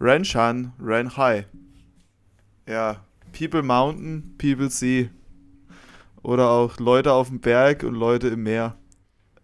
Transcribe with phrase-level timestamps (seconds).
[0.00, 1.44] Ren Shan, Ren Hai.
[2.66, 3.04] Ja,
[3.38, 5.10] People Mountain, People Sea.
[6.22, 8.76] Oder auch Leute auf dem Berg und Leute im Meer.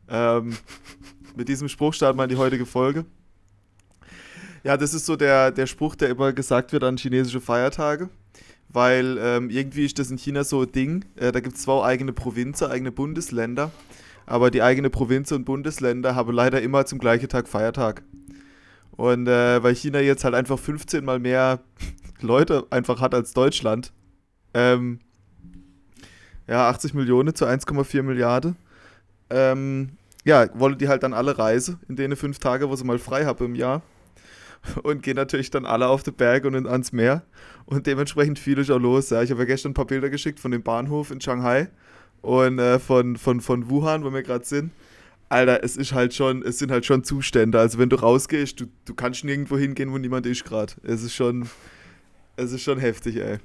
[0.09, 0.57] Ähm,
[1.37, 3.05] mit diesem Spruch starten wir die heutige Folge.
[4.65, 8.09] Ja, das ist so der, der Spruch, der immer gesagt wird an chinesische Feiertage.
[8.71, 11.05] Weil ähm, irgendwie ist das in China so ein Ding.
[11.17, 13.73] Äh, da gibt es zwei eigene Provinzen, eigene Bundesländer.
[14.25, 18.03] Aber die eigene Provinz und Bundesländer haben leider immer zum gleichen Tag Feiertag.
[18.97, 21.61] Und äh, weil China jetzt halt einfach 15 mal mehr
[22.21, 23.93] Leute einfach hat als Deutschland,
[24.55, 25.01] ähm,
[26.47, 28.57] ja, 80 Millionen zu 1,4 Milliarden,
[29.31, 32.99] ähm, ja, wollen die halt dann alle reisen in denen fünf Tage, wo sie mal
[32.99, 33.83] frei haben im Jahr.
[34.83, 37.23] Und gehen natürlich dann alle auf den Berg und ans Meer.
[37.67, 39.11] Und dementsprechend viel ist auch los.
[39.11, 39.23] Ja.
[39.23, 41.69] Ich habe ja gestern ein paar Bilder geschickt von dem Bahnhof in Shanghai
[42.21, 44.73] und äh, von, von, von Wuhan, wo wir gerade sind.
[45.29, 47.59] Alter, es ist halt schon, es sind halt schon Zustände.
[47.59, 50.75] Also wenn du rausgehst, du, du kannst nirgendwo hingehen, wo niemand ist gerade.
[50.83, 51.49] Es ist schon,
[52.37, 53.39] es ist schon heftig, ey.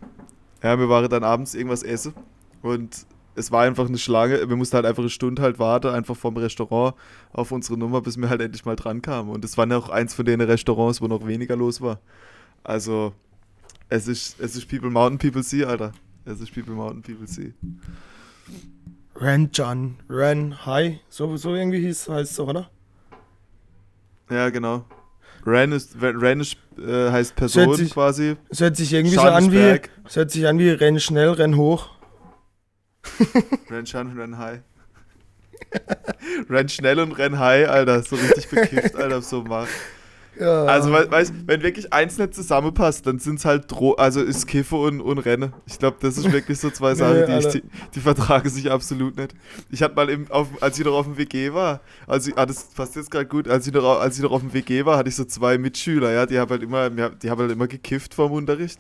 [0.62, 2.13] Ja, wir waren dann abends irgendwas essen
[2.62, 4.48] und es war einfach eine Schlange.
[4.48, 6.96] Wir mussten halt einfach eine Stunde halt warten, einfach vom Restaurant
[7.32, 9.29] auf unsere Nummer, bis wir halt endlich mal dran kamen.
[9.29, 11.99] Und es war ja auch eins von den Restaurants, wo noch weniger los war.
[12.63, 13.13] Also,
[13.90, 15.93] es ist, es ist People Mountain, People Sea, Alter.
[16.26, 17.54] Es ist People Mountain, People Sea.
[19.22, 22.72] Ren John, Ren High, so, so irgendwie hieß, heißt es so, oder?
[24.32, 24.84] Ja, genau.
[25.46, 28.36] Ren ist, Ren ist, äh, heißt Person sich, quasi.
[28.50, 31.55] Es hört sich irgendwie so an wie, es hört sich an wie Renn schnell, Renn
[31.55, 31.90] hoch.
[33.70, 34.62] renn schnell, renn high.
[36.50, 38.02] renn schnell und renn high, Alter.
[38.02, 39.70] So richtig bekifft, Alter, so macht.
[40.42, 40.66] Ja.
[40.66, 44.76] Also, weißt wenn wirklich eins nicht zusammenpasst, dann sind es halt Dro also ist Kiffe
[44.76, 45.54] und, und Renne.
[45.68, 48.72] Ich glaube, das ist wirklich so zwei Sachen, nee, die, ich, die, die, vertragen sich
[48.72, 49.36] absolut nicht.
[49.70, 52.64] Ich hatte mal, im, auf, als ich noch auf dem WG war, also ah, das
[52.64, 55.10] passt jetzt gerade gut, als ich, noch, als ich noch auf dem WG war, hatte
[55.10, 58.32] ich so zwei Mitschüler, ja, die haben halt immer, die haben halt immer gekifft vorm
[58.32, 58.80] Unterricht.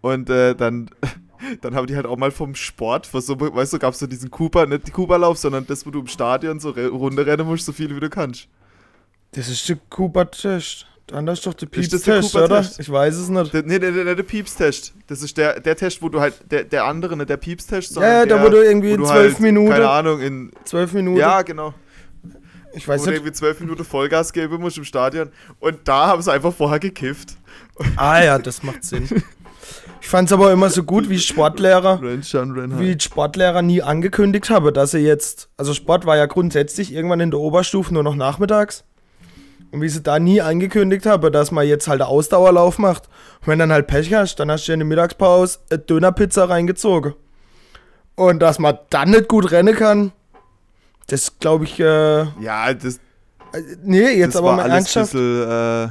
[0.00, 0.90] Und äh, dann
[1.60, 4.30] dann haben die halt auch mal vom Sport, so, weißt du, gab es so diesen
[4.30, 7.72] Cooper, nicht die Cooper-Lauf, sondern das, wo du im Stadion so Runde rennen musst, so
[7.72, 8.48] viel wie du kannst.
[9.34, 10.86] Das ist der Cooper-Test.
[11.06, 12.66] Dann ist doch der Pieps-Test, oder?
[12.78, 13.52] Ich weiß es nicht.
[13.52, 14.94] Der, nee, der, der, der Pieps-Test.
[15.06, 18.10] Das ist der, der Test, wo du halt, der, der andere, nicht der Pieps-Test, sondern.
[18.10, 19.70] Ja, ja, da wo du irgendwie in zwölf halt, Minuten.
[19.70, 20.50] Keine Ahnung, in.
[20.64, 21.18] Zwölf Minuten.
[21.18, 21.74] Ja, genau.
[22.72, 23.10] Ich weiß wo nicht.
[23.10, 25.30] du irgendwie zwölf Minuten Vollgas geben musst im Stadion.
[25.60, 27.36] Und da haben sie einfach vorher gekifft.
[27.96, 29.08] Ah ja, das macht Sinn.
[30.00, 34.90] Ich fand es aber immer so gut, wie Sportlehrer, wie Sportlehrer nie angekündigt habe, dass
[34.90, 38.84] sie jetzt, also Sport war ja grundsätzlich irgendwann in der Oberstufe nur noch nachmittags.
[39.74, 43.08] Und wie sie da nie angekündigt habe, dass man jetzt halt Ausdauerlauf macht.
[43.40, 47.14] Und wenn dann halt Pech hast, dann hast du in der Mittagspause eine Dönerpizza reingezogen.
[48.14, 50.12] Und dass man dann nicht gut rennen kann,
[51.08, 51.80] das glaube ich.
[51.80, 53.00] Äh, ja, das.
[53.52, 55.10] Äh, nee, jetzt aber mal ernsthaft.
[55.10, 55.88] Bisschen, äh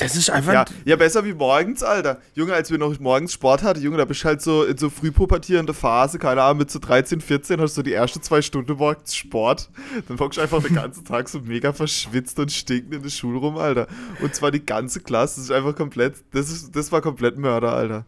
[0.00, 0.52] das ist einfach.
[0.52, 2.18] Ja, ja, besser wie morgens, Alter.
[2.34, 4.90] Junge, als wir noch morgens Sport hatten, Junge, da bist du halt so in so
[4.90, 8.76] frühpubertierender Phase, keine Ahnung, mit so 13, 14 hast du so die ersten zwei Stunden
[8.76, 9.70] morgens Sport.
[10.08, 13.38] Dann hockst du einfach den ganzen Tag so mega verschwitzt und stinkend in der Schule
[13.38, 13.86] rum, Alter.
[14.20, 15.36] Und zwar die ganze Klasse.
[15.36, 16.16] Das ist einfach komplett.
[16.32, 18.04] Das, ist, das war komplett Mörder, Alter.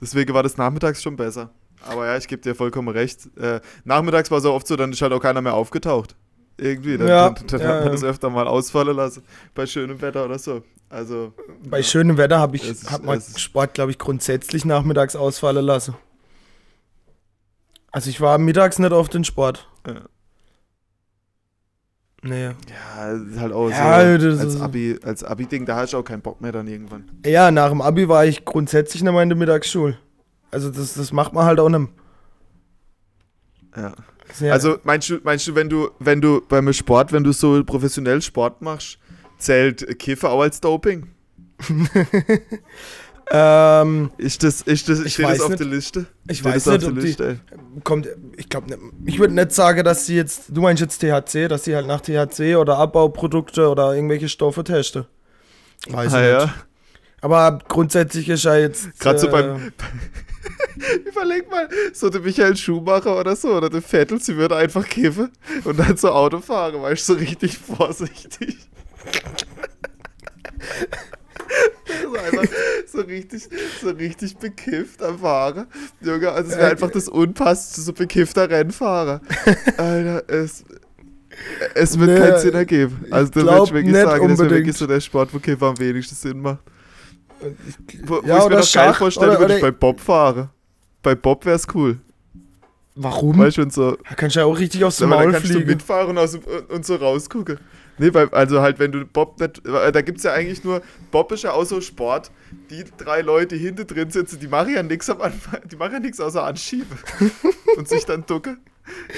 [0.00, 1.50] Deswegen war das nachmittags schon besser.
[1.82, 3.28] Aber ja, ich gebe dir vollkommen recht.
[3.36, 6.16] Äh, nachmittags war es auch oft so, dann ist halt auch keiner mehr aufgetaucht.
[6.58, 6.96] Irgendwie.
[6.96, 9.22] Dann, ja, dann, dann ja, hat man das öfter mal ausfallen lassen.
[9.54, 10.62] Bei schönem Wetter oder so.
[10.88, 11.32] Also.
[11.64, 11.82] Bei ja.
[11.82, 15.94] schönem Wetter habe ich es, hab mal Sport, glaube ich, grundsätzlich nachmittags ausfallen lassen.
[17.92, 19.68] Also ich war mittags nicht auf den Sport.
[19.86, 20.02] Ja.
[22.22, 22.46] Nee.
[22.46, 26.40] Ja, halt auch ja, so als Abi, als Abi-Ding, da hast du auch keinen Bock
[26.40, 27.08] mehr dann irgendwann.
[27.24, 29.98] Ja, nach dem Abi war ich grundsätzlich nicht mehr in der Mittagsschule.
[30.50, 31.88] Also das, das macht man halt auch nicht.
[33.76, 33.92] Ja.
[34.40, 34.52] Ja.
[34.52, 38.22] Also meinst du, meinst du, wenn du, wenn du beim Sport, wenn du so professionell
[38.22, 38.98] Sport machst,
[39.38, 41.08] Zählt Kiffer auch als Doping?
[43.30, 45.60] ähm, ist das, ist das, steht das auf nicht.
[45.60, 46.06] der Liste?
[46.28, 47.40] Ich steht weiß nicht, ob Liste?
[47.74, 51.48] die kommt, ich glaube, ich würde nicht sagen, dass sie jetzt, du meinst jetzt THC,
[51.48, 55.06] dass sie halt nach THC oder Abbauprodukte oder irgendwelche Stoffe testen.
[55.88, 56.44] Weiß ah, ich ja.
[56.44, 56.54] nicht.
[57.20, 58.98] Aber grundsätzlich ist ja jetzt.
[58.98, 59.72] Gerade äh, so beim.
[61.06, 65.30] Überleg mal, so der Michael Schumacher oder so, oder der Vettel, sie würde einfach kiffen
[65.64, 68.58] und dann so Auto fahren, weißt du, so richtig vorsichtig
[72.02, 72.54] so, einfach
[72.86, 73.48] so richtig,
[73.80, 75.66] so richtig bekifft am Fahrer.
[76.00, 79.20] Junge, also es wäre einfach das unpassendste, so bekiffter Rennfahrer.
[79.76, 80.64] Alter, es,
[81.74, 83.04] es wird nee, keinen Sinn ergeben.
[83.10, 85.78] Also da würde ich wirklich sagen, das wäre wirklich so der Sport, wo Kiffer am
[85.78, 86.60] wenigsten Sinn macht.
[88.04, 90.50] Wo, ja, wo ich mir noch geil vorstelle, würde ich bei Bob fahren.
[91.02, 91.98] Bei Bob wäre es cool.
[92.94, 93.38] Warum?
[93.38, 93.96] Weil schon so.
[94.08, 95.42] Da kannst du ja auch richtig aus dem Maul fliegen.
[95.42, 97.58] Kannst du mitfahren und, und so rausgucken.
[97.98, 101.32] Nee, weil, also halt, wenn du Bob nicht, da gibt es ja eigentlich nur, Bob
[101.32, 102.30] ist ja auch so Sport,
[102.70, 105.94] die drei Leute, die hinten drin sitzen, die machen ja nichts am Anfang, die machen
[105.94, 106.98] ja nichts außer anschieben
[107.76, 108.60] und sich dann ducken.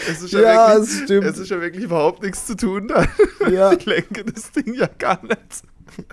[0.09, 1.27] Es ist ja, ja wirklich, es stimmt.
[1.27, 3.05] Es ist ja wirklich überhaupt nichts zu tun da.
[3.51, 3.73] Ja.
[3.79, 5.63] Ich lenke das Ding ja gar nicht.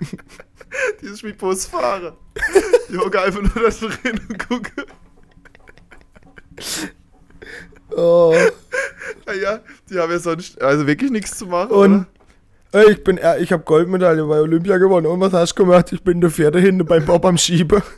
[1.00, 2.16] Die ist wie Busfahrer.
[2.88, 4.86] Ich hocke einfach nur da drin und gucke.
[7.90, 8.34] Oh.
[9.26, 11.70] Naja, die haben ja sonst also wirklich nichts zu machen.
[11.70, 12.06] Und
[12.72, 12.90] oder?
[12.90, 15.06] ich bin ich habe Goldmedaille bei Olympia gewonnen.
[15.06, 15.92] Und was hast du gemacht?
[15.92, 17.82] Ich bin der Vierte hinten beim Bob am Schiebe.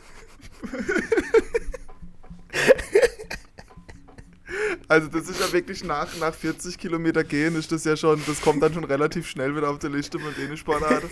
[4.91, 8.41] Also das ist ja wirklich nach, nach 40 Kilometer gehen, ist das ja schon, das
[8.41, 11.11] kommt dann schon relativ schnell wieder auf der Liste von denen Sportarten,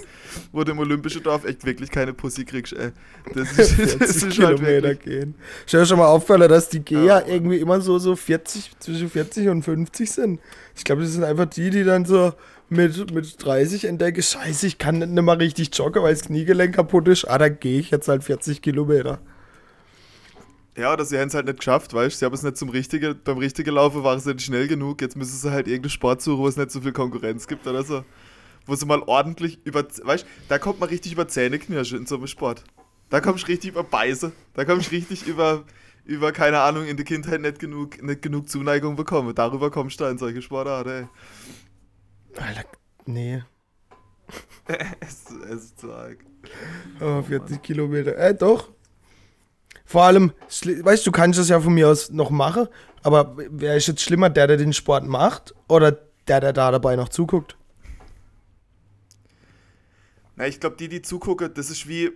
[0.50, 2.92] wo du im Olympischen Dorf echt wirklich keine Pussy kriegst, ey.
[3.34, 5.34] Das ist, 40 das ist halt Kilometer halt gehen.
[5.66, 7.26] Ich habe schon mal auffallen, dass die Geher ja.
[7.26, 10.40] irgendwie immer so, so 40, zwischen 40 und 50 sind.
[10.74, 12.32] Ich glaube, das sind einfach die, die dann so
[12.70, 17.08] mit, mit 30 entdecken, scheiße, ich kann nicht mehr richtig joggen, weil das Kniegelenk kaputt
[17.08, 17.26] ist.
[17.26, 19.20] Ah, dann gehe ich jetzt halt 40 Kilometer.
[20.76, 22.18] Ja, oder sie haben es halt nicht geschafft, weißt du?
[22.18, 25.00] Sie haben es nicht zum richtigen, beim richtigen Laufen waren sie nicht schnell genug.
[25.00, 27.82] Jetzt müssen sie halt irgendeine Sport suchen, wo es nicht so viel Konkurrenz gibt oder
[27.82, 28.04] so.
[28.66, 32.06] Wo sie mal ordentlich über, weißt du, da kommt man richtig über Zähne knirschen in
[32.06, 32.62] so einem Sport.
[33.08, 34.32] Da kommst du richtig über Beiße.
[34.52, 35.64] Da kommst du richtig über,
[36.04, 39.34] über, keine Ahnung, in der Kindheit nicht genug, nicht genug Zuneigung bekommen.
[39.34, 41.06] Darüber kommst du da in solche Sportarten, ey.
[42.38, 42.64] Alter,
[43.06, 43.42] nee.
[45.00, 46.18] es, es ist zu arg.
[47.00, 48.16] Oh, 40 Kilometer.
[48.18, 48.75] Äh, doch.
[49.86, 52.66] Vor allem, weißt du, du kannst das ja von mir aus noch machen,
[53.04, 55.92] aber wer ist jetzt schlimmer, der, der den Sport macht oder
[56.26, 57.56] der, der da dabei noch zuguckt?
[60.34, 62.10] Na, ich glaube, die, die zugucken, das ist wie.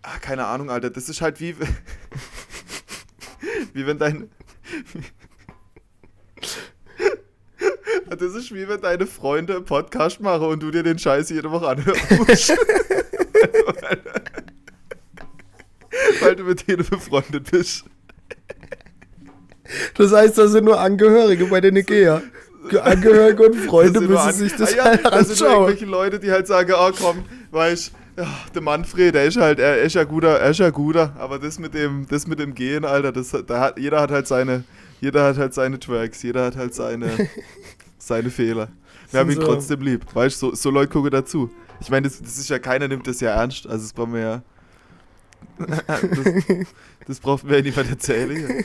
[0.00, 0.90] Ach, keine Ahnung, Alter.
[0.90, 1.54] Das ist halt wie.
[3.72, 4.30] wie wenn dein.
[8.08, 11.52] das ist wie wenn deine Freunde einen Podcast machen und du dir den Scheiß jede
[11.52, 12.56] Woche anhörst.
[16.20, 17.84] weil du mit denen befreundet bist.
[19.96, 22.22] Das heißt, da sind nur Angehörige bei den Ikea.
[22.82, 25.18] Angehörige und Freunde müssen sich das ah, ja, halt anschauen.
[25.18, 29.38] Das sind irgendwelche Leute, die halt sagen, oh komm, weißt ja, der Manfred, der ist
[29.38, 32.38] halt, er ist ja guter, er ist ja guter, aber das mit dem, das mit
[32.38, 34.64] dem Gehen, Alter, das, da hat, jeder hat halt seine,
[35.00, 37.10] jeder hat halt seine Twerks, jeder hat halt seine,
[37.98, 38.68] seine Fehler.
[39.10, 39.44] Wir haben ihn so.
[39.44, 41.50] trotzdem lieb, weißt du, so, so Leute gucken dazu.
[41.80, 44.20] Ich meine, das, das ist ja, keiner nimmt das ja ernst, also das brauchen wir
[44.20, 44.42] ja,
[45.86, 46.66] das,
[47.06, 48.64] das braucht mir ja niemand erzählen.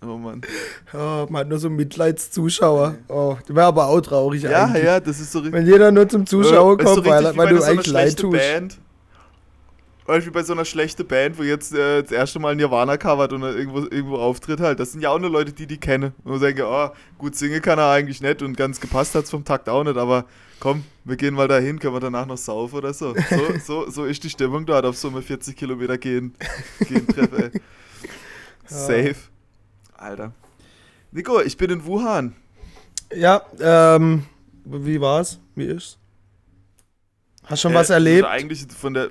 [0.00, 0.42] Oh Mann.
[0.92, 2.98] Ja, man hat nur so Mitleidszuschauer.
[3.08, 4.84] Oh, das wäre aber auch traurig ja, eigentlich.
[4.84, 5.54] Ja, ja, das ist so richtig.
[5.54, 8.38] Wenn jeder nur zum Zuschauer äh, kommt, so weil, weil du eigentlich leid tust.
[8.38, 8.78] Band.
[10.08, 13.42] Beispiel bei so einer schlechten Band, wo jetzt äh, das erste Mal Nirvana covert und
[13.42, 14.80] irgendwo, irgendwo auftritt halt.
[14.80, 16.14] Das sind ja auch nur Leute, die die kennen.
[16.24, 16.88] Und man denke, oh,
[17.18, 19.98] gut singen kann er eigentlich nicht und ganz gepasst hat es vom Takt auch nicht,
[19.98, 20.24] aber
[20.60, 23.14] komm, wir gehen mal dahin, können wir danach noch saufen oder so.
[23.14, 26.34] So, so, so ist die Stimmung dort auf so einem 40 Kilometer gehen,
[26.88, 27.50] gehen Treff, ey.
[28.66, 29.16] Safe.
[29.94, 30.32] Alter.
[31.12, 32.34] Nico, ich bin in Wuhan.
[33.14, 34.24] Ja, ähm,
[34.64, 35.38] wie war's?
[35.54, 35.98] Wie ist's?
[37.44, 38.24] Hast schon äh, was erlebt?
[38.24, 39.10] Also eigentlich von der,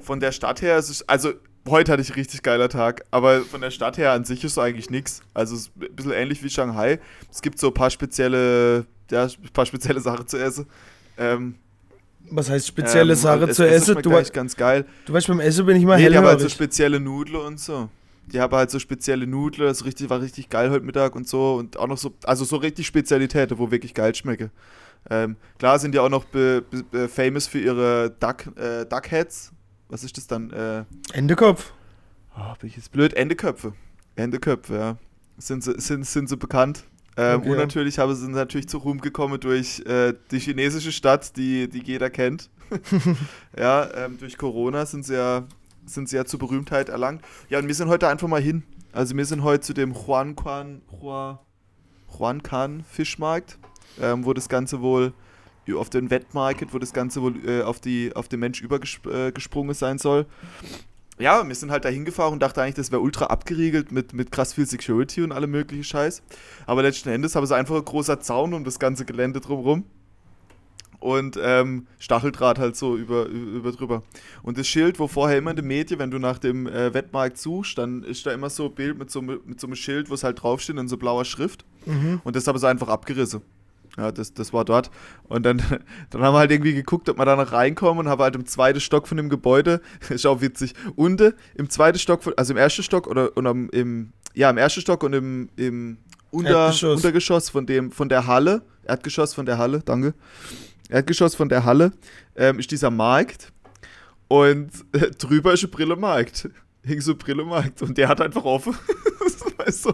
[0.00, 1.32] von der Stadt her, ist es, also
[1.68, 4.60] heute hatte ich richtig geiler Tag, aber von der Stadt her an sich ist so
[4.60, 5.22] eigentlich nichts.
[5.34, 6.98] Also es ist ein bisschen ähnlich wie Shanghai.
[7.30, 10.66] Es gibt so ein paar spezielle, ja, ein paar spezielle Sachen zu essen.
[11.18, 11.56] Ähm,
[12.30, 14.00] was heißt spezielle ähm, Sache zu essen?
[14.02, 14.86] Du weißt ganz geil.
[15.04, 16.12] Du weißt, beim Essen bin ich mal nee, hellhörig.
[16.12, 17.88] Die haben halt so spezielle Nudeln und so.
[18.26, 21.54] Die haben halt so spezielle Nudeln, das richtig, war richtig geil heute Mittag und so.
[21.54, 24.50] Und auch noch so, also so richtig Spezialitäten, wo wirklich geil schmecken.
[25.08, 29.50] Ähm, klar sind die auch noch be, be, famous für ihre Duck, äh, Duckheads,
[29.90, 30.50] was ist das dann?
[30.50, 31.72] Äh, Endekopf.
[32.36, 33.12] Oh, bin ich jetzt blöd?
[33.14, 33.74] Endeköpfe.
[34.16, 34.96] Endeköpfe, ja.
[35.38, 36.84] Sind sie, sind, sind sie bekannt.
[37.16, 37.50] Ähm, okay.
[37.50, 41.82] Und natürlich haben sie natürlich zu Ruhm gekommen durch äh, die chinesische Stadt, die, die
[41.82, 42.50] jeder kennt.
[43.58, 45.46] ja, ähm, durch Corona sind sie ja
[45.86, 47.22] sind sie ja zur Berühmtheit erlangt.
[47.48, 48.62] Ja, und wir sind heute einfach mal hin.
[48.92, 50.82] Also wir sind heute zu dem Huancan,
[52.18, 53.58] Huancan Fischmarkt,
[54.00, 55.12] ähm, wo das Ganze wohl
[55.78, 59.74] auf den Wettmarket, wo das Ganze wohl äh, auf, die, auf den Mensch übergesprungen äh,
[59.74, 60.26] sein soll.
[61.20, 64.32] Ja, wir sind halt da hingefahren und dachten eigentlich, das wäre ultra abgeriegelt mit, mit
[64.32, 66.22] krass viel Security und allem möglichen Scheiß.
[66.66, 69.84] Aber letzten Endes haben sie einfach ein großer Zaun um das ganze Gelände drumherum.
[70.98, 74.02] Und ähm, Stacheldraht halt so über, über drüber.
[74.42, 77.38] Und das Schild, wo vorher immer in den Medien, wenn du nach dem äh, Wettmarkt
[77.38, 80.14] suchst, dann ist da immer so ein Bild mit so, mit so einem Schild, wo
[80.14, 81.64] es halt draufsteht in so blauer Schrift.
[81.86, 82.20] Mhm.
[82.22, 83.40] Und das haben sie einfach abgerissen.
[83.96, 84.90] Ja, das, das war dort.
[85.24, 85.58] Und dann,
[86.10, 88.46] dann haben wir halt irgendwie geguckt, ob wir da noch reinkommen und haben halt im
[88.46, 92.82] zweiten Stock von dem Gebäude, ist auch witzig, unten im zweiten Stock, also im ersten
[92.82, 95.98] Stock oder, oder im, ja, im ersten Stock und im, im
[96.30, 100.14] Unter, Untergeschoss von, dem, von der Halle, Erdgeschoss von der Halle, danke,
[100.88, 101.92] Erdgeschoss von der Halle
[102.36, 103.52] ähm, ist dieser Markt
[104.30, 106.48] und äh, drüber ist ein Brillemarkt.
[106.82, 108.74] Hing so ein Brillemarkt und der hat einfach offen.
[109.58, 109.92] weißt du?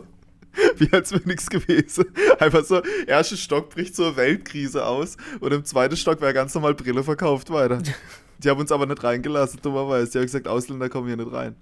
[0.77, 2.07] Wie als wäre nichts gewesen.
[2.39, 6.55] Einfach so, erster Stock bricht so eine Weltkrise aus und im zweiten Stock wäre ganz
[6.55, 7.79] normal Brille verkauft weiter.
[8.39, 10.13] Die haben uns aber nicht reingelassen, dummerweise.
[10.13, 11.57] Die haben gesagt, Ausländer kommen hier nicht rein.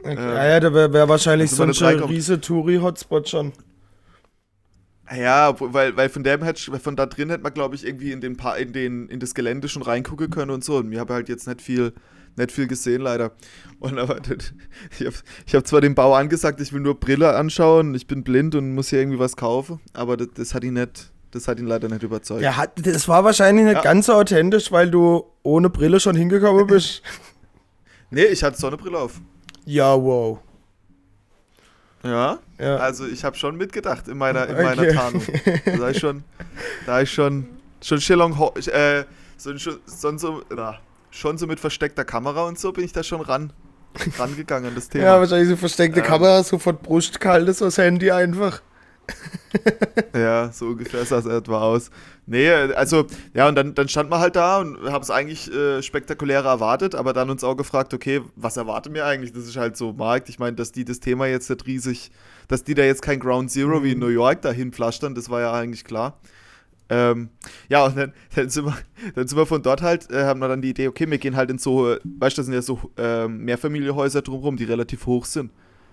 [0.00, 0.12] Okay.
[0.12, 3.52] Ähm, ja, ja, da wäre wär wahrscheinlich so ein riese Touri-Hotspot schon.
[5.14, 8.20] Ja, weil, weil von dem hätte, von da drin hätte man, glaube ich, irgendwie in
[8.20, 10.78] den in den in das Gelände schon reingucken können und so.
[10.78, 11.92] Und mir habe halt jetzt nicht viel,
[12.36, 13.32] nicht viel gesehen, leider.
[13.80, 14.18] Und aber
[14.98, 18.24] ich habe ich hab zwar den Bau angesagt, ich will nur Brille anschauen, ich bin
[18.24, 21.58] blind und muss hier irgendwie was kaufen, aber das, das hat ihn nicht, das hat
[21.58, 22.42] ihn leider nicht überzeugt.
[22.42, 23.82] Ja, hat, das war wahrscheinlich nicht ja.
[23.82, 27.02] ganz so authentisch, weil du ohne Brille schon hingekommen bist.
[28.10, 29.20] nee, ich hatte Sonnenbrille auf.
[29.66, 30.38] Ja, wow.
[32.02, 32.76] Ja, ja.
[32.76, 34.92] also ich habe schon mitgedacht in meiner, in meiner okay.
[34.92, 35.22] Tarnung.
[35.78, 36.22] Da ich schon,
[36.84, 37.46] da ich schon,
[37.82, 38.32] schon Shillong,
[38.70, 39.04] äh,
[39.38, 39.78] so, schon,
[40.18, 40.78] so, na,
[41.14, 43.52] schon so mit versteckter Kamera und so bin ich da schon ran,
[44.18, 45.04] rangegangen an das Thema.
[45.04, 48.60] Ja, wahrscheinlich so versteckte ähm, Kamera, sofort Brustkalt ist das Handy einfach.
[50.14, 51.90] ja, so ungefähr sah es etwa aus.
[52.26, 55.82] Nee, also, ja, und dann, dann stand man halt da und haben es eigentlich äh,
[55.82, 59.32] spektakulärer erwartet, aber dann uns auch gefragt, okay, was erwartet mir eigentlich?
[59.32, 60.30] Das ist halt so Markt.
[60.30, 62.10] Ich meine, dass die das Thema jetzt nicht riesig,
[62.48, 64.04] dass die da jetzt kein Ground Zero wie in mhm.
[64.04, 66.18] New York dahin pflastern, das war ja eigentlich klar.
[66.88, 67.30] Ähm,
[67.68, 68.76] ja, und dann, dann, sind wir,
[69.14, 71.36] dann sind wir von dort halt, äh, haben wir dann die Idee, okay, wir gehen
[71.36, 75.24] halt in so, weißt du, das sind ja so äh, Mehrfamilienhäuser drumherum, die relativ hoch
[75.24, 75.50] sind.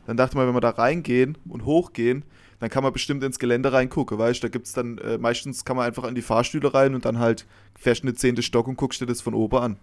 [0.07, 2.25] Dann dachte man, wenn wir da reingehen und hochgehen,
[2.60, 4.48] dann kann man bestimmt ins Gelände reingucken, weißt du?
[4.48, 7.19] Da gibt es dann, äh, meistens kann man einfach an die Fahrstühle rein und dann
[7.19, 7.48] halt
[7.79, 9.77] fährst eine zehnte Stock und guckst dir das von oben an.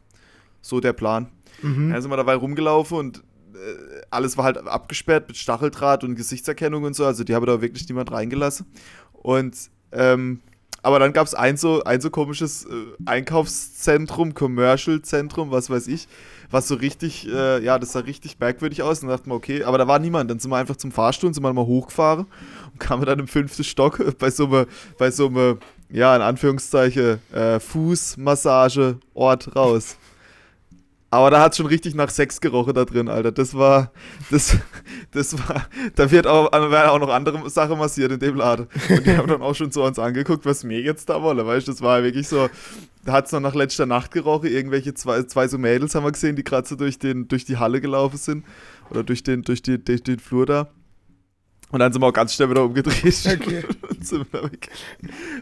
[0.60, 1.28] So der Plan.
[1.62, 1.90] Mhm.
[1.90, 6.84] Dann sind wir dabei rumgelaufen und äh, alles war halt abgesperrt mit Stacheldraht und Gesichtserkennung
[6.84, 7.04] und so.
[7.04, 8.66] Also die haben da wirklich niemand reingelassen.
[9.12, 9.56] Und
[9.90, 10.40] ähm,
[10.82, 12.68] aber dann gab es ein so, ein so komisches äh,
[13.04, 16.08] Einkaufszentrum, Commercial-Zentrum, was weiß ich,
[16.50, 19.02] was so richtig, äh, ja, das sah richtig merkwürdig aus.
[19.02, 20.30] Und dann dachten wir, okay, aber da war niemand.
[20.30, 22.26] Dann sind wir einfach zum Fahrstuhl, sind wir mal hochgefahren
[22.72, 24.66] und kamen dann im fünften Stock bei so einem,
[24.98, 25.58] bei so
[25.90, 29.96] ja, in Anführungszeichen, äh, Fußmassage-Ort raus.
[31.10, 33.32] Aber da hat schon richtig nach Sex gerochen da drin, Alter.
[33.32, 33.92] Das war,
[34.30, 34.58] das,
[35.10, 38.66] das war, da wird auch, werden auch noch andere Sachen massiert in dem Laden.
[38.90, 41.66] Und die haben dann auch schon zu uns angeguckt, was mir jetzt da wolle, weißt
[41.66, 42.50] du, das war wirklich so,
[43.06, 46.12] da hat es noch nach letzter Nacht gerochen, irgendwelche zwei, zwei so Mädels haben wir
[46.12, 48.44] gesehen, die gerade so durch, den, durch die Halle gelaufen sind.
[48.90, 50.68] Oder durch den, durch, die, durch den Flur da.
[51.70, 52.98] Und dann sind wir auch ganz schnell wieder umgedreht.
[53.40, 53.64] Okay.
[54.00, 54.24] Also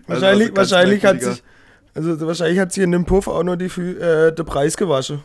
[0.09, 1.43] wahrscheinlich, also wahrscheinlich hat sich,
[1.95, 5.23] also wahrscheinlich hat sich in dem Puff auch nur die, äh, der Preis gewaschen.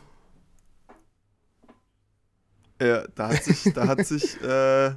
[2.82, 4.92] Ja, da hat sich, da hat sich, äh,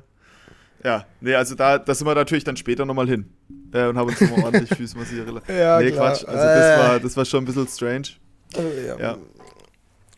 [0.83, 3.29] ja, nee, also da, da sind wir natürlich dann später nochmal hin
[3.73, 6.13] äh, und haben uns nochmal ordentlich Füße massieren Ja, nee, klar.
[6.13, 8.09] Quatsch, also das war, das war schon ein bisschen strange.
[8.57, 8.99] Oh, ja.
[8.99, 9.19] ja.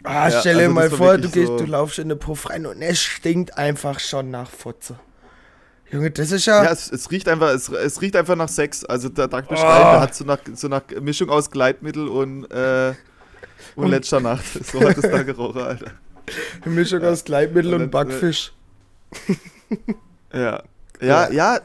[0.05, 2.67] Ah, stell dir also mal vor, du, gehst, so du laufst in den Puff rein
[2.67, 4.97] und es stinkt einfach schon nach Fotze.
[5.91, 6.65] Junge, das ist ja.
[6.65, 8.85] Ja, es, es riecht einfach, es, es, riecht einfach nach Sex.
[8.85, 9.93] Also der Tag beschreibt, oh.
[9.93, 12.95] der hat so nach, so nach Mischung aus Gleitmittel und, äh,
[13.75, 14.45] und, und letzter Nacht.
[14.65, 15.93] So hat es da gerochen, Alter.
[16.65, 18.53] Mischung aus Gleitmittel und, und Backfisch.
[20.33, 20.63] Ja.
[21.01, 21.31] Ja, ja.
[21.31, 21.61] ja.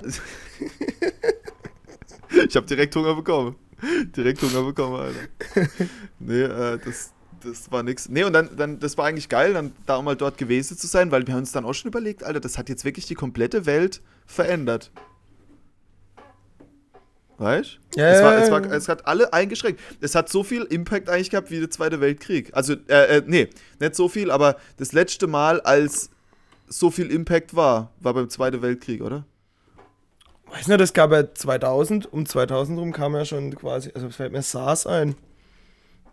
[2.47, 3.55] ich habe direkt Hunger bekommen.
[4.15, 5.69] Direkt Hunger bekommen, Alter.
[6.19, 7.11] Nee, äh, das,
[7.43, 8.07] das war nix.
[8.09, 11.11] Nee, und dann, dann, das war eigentlich geil, dann da mal dort gewesen zu sein,
[11.11, 13.65] weil wir haben uns dann auch schon überlegt, Alter, das hat jetzt wirklich die komplette
[13.65, 14.91] Welt verändert.
[17.41, 19.81] Weißt ja, es, war, es, war, es hat alle eingeschränkt.
[19.99, 22.51] Es hat so viel Impact eigentlich gehabt wie der Zweite Weltkrieg.
[22.53, 26.11] Also, äh, äh, nee, nicht so viel, aber das letzte Mal, als
[26.67, 29.25] so viel Impact war, war beim Zweiten Weltkrieg, oder?
[30.51, 34.15] Weiß nicht, das gab ja 2000, um 2000 rum kam ja schon quasi, also es
[34.15, 35.15] fällt mir SARS ein.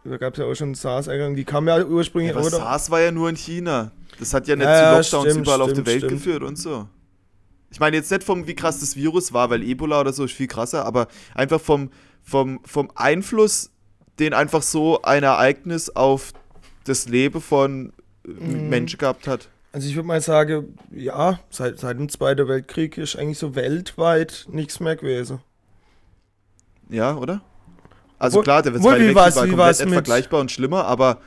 [0.04, 2.48] Da gab es ja auch schon SARS-Eingang, die kam ja ursprünglich, ja, aber?
[2.48, 3.90] SARS war ja nur in China.
[4.18, 6.12] Das hat ja nicht ja, zu Lockdowns stimmt, überall stimmt, auf der Welt stimmt.
[6.12, 6.88] geführt und so.
[7.70, 10.32] Ich meine jetzt nicht vom, wie krass das Virus war, weil Ebola oder so ist
[10.32, 11.90] viel krasser, aber einfach vom,
[12.22, 13.70] vom, vom Einfluss,
[14.18, 16.32] den einfach so ein Ereignis auf
[16.84, 17.92] das Leben von
[18.24, 18.68] mhm.
[18.68, 19.48] Menschen gehabt hat.
[19.72, 24.46] Also ich würde mal sagen, ja, seit, seit dem Zweiten Weltkrieg ist eigentlich so weltweit
[24.50, 25.40] nichts mehr gewesen.
[26.88, 27.42] Ja, oder?
[28.18, 31.18] Also wo, klar, der Zweite Weltkrieg war komplett vergleichbar und schlimmer, aber...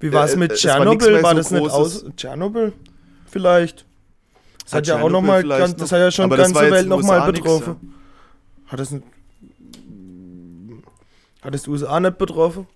[0.00, 1.14] Wie war es mit Tschernobyl?
[1.14, 2.04] War, war, das so nicht aus...
[2.16, 2.72] Tschernobyl?
[3.26, 3.84] Vielleicht.
[4.68, 7.32] Das hat, ja auch noch mal ganz, das hat ja schon die ganze Welt nochmal
[7.32, 7.76] betroffen.
[7.80, 7.94] Nix,
[8.66, 8.70] ja.
[8.70, 9.04] Hat das nicht,
[11.40, 12.66] hat das die USA nicht betroffen?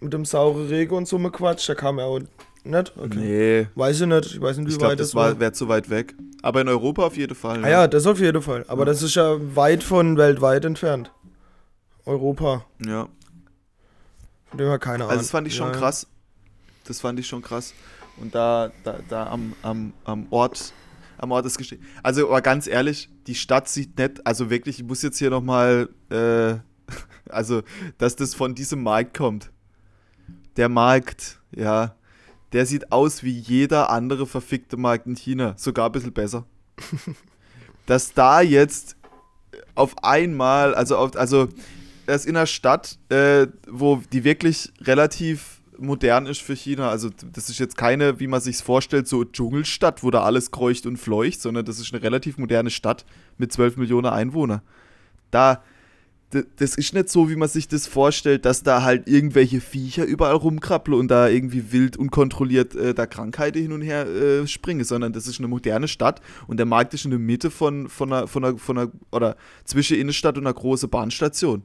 [0.00, 1.66] Mit dem sauren Regen und so mit Quatsch?
[1.70, 2.20] Da kam ja auch
[2.64, 2.92] nicht?
[2.98, 3.16] Okay.
[3.16, 3.66] Nee.
[3.74, 4.26] Weiß ich nicht.
[4.26, 5.40] Ich weiß nicht, wie ich glaub, weit das war.
[5.40, 6.14] wäre zu weit weg.
[6.42, 7.64] Aber in Europa auf jeden Fall.
[7.64, 8.66] Ah, ja, das auf jeden Fall.
[8.68, 8.84] Aber ja.
[8.84, 11.10] das ist ja weit von weltweit entfernt.
[12.04, 12.66] Europa.
[12.84, 13.08] Ja.
[14.50, 15.10] Von dem her keine Ahnung.
[15.10, 16.06] Also das fand ich schon ja, krass.
[16.84, 17.72] Das fand ich schon krass.
[18.18, 20.72] Und da, da, da am, am, am Ort,
[21.18, 21.82] am Ort ist geschehen.
[22.02, 25.88] Also, aber ganz ehrlich, die Stadt sieht nett, also wirklich, ich muss jetzt hier nochmal,
[26.10, 26.56] äh,
[27.30, 27.62] also,
[27.98, 29.50] dass das von diesem Markt kommt.
[30.56, 31.94] Der Markt, ja,
[32.52, 36.46] der sieht aus wie jeder andere verfickte Markt in China, sogar ein bisschen besser.
[37.86, 38.96] dass da jetzt
[39.74, 41.48] auf einmal, also, auf, also,
[42.06, 46.88] das in einer Stadt, äh, wo die wirklich relativ modern ist für China.
[46.90, 50.86] Also das ist jetzt keine, wie man sich vorstellt, so Dschungelstadt, wo da alles kreucht
[50.86, 53.04] und fleucht, sondern das ist eine relativ moderne Stadt
[53.38, 54.62] mit 12 Millionen Einwohnern.
[55.30, 55.62] Da,
[56.30, 60.34] das ist nicht so, wie man sich das vorstellt, dass da halt irgendwelche Viecher überall
[60.34, 65.12] rumkrabbeln und da irgendwie wild unkontrolliert äh, da Krankheiten hin und her äh, springen, sondern
[65.12, 68.26] das ist eine moderne Stadt und der Markt ist in der Mitte von, von, einer,
[68.26, 71.62] von, einer, von einer, oder zwischen Innenstadt und einer großen Bahnstation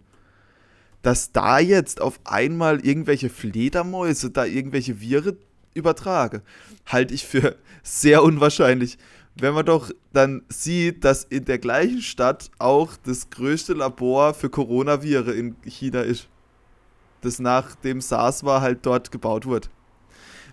[1.02, 5.38] dass da jetzt auf einmal irgendwelche Fledermäuse da irgendwelche Viren
[5.74, 6.42] übertrage,
[6.86, 8.98] halte ich für sehr unwahrscheinlich.
[9.36, 14.50] Wenn man doch dann sieht, dass in der gleichen Stadt auch das größte Labor für
[14.50, 16.28] Coronaviren in China ist,
[17.22, 19.70] das nach dem SARS war halt dort gebaut wurde.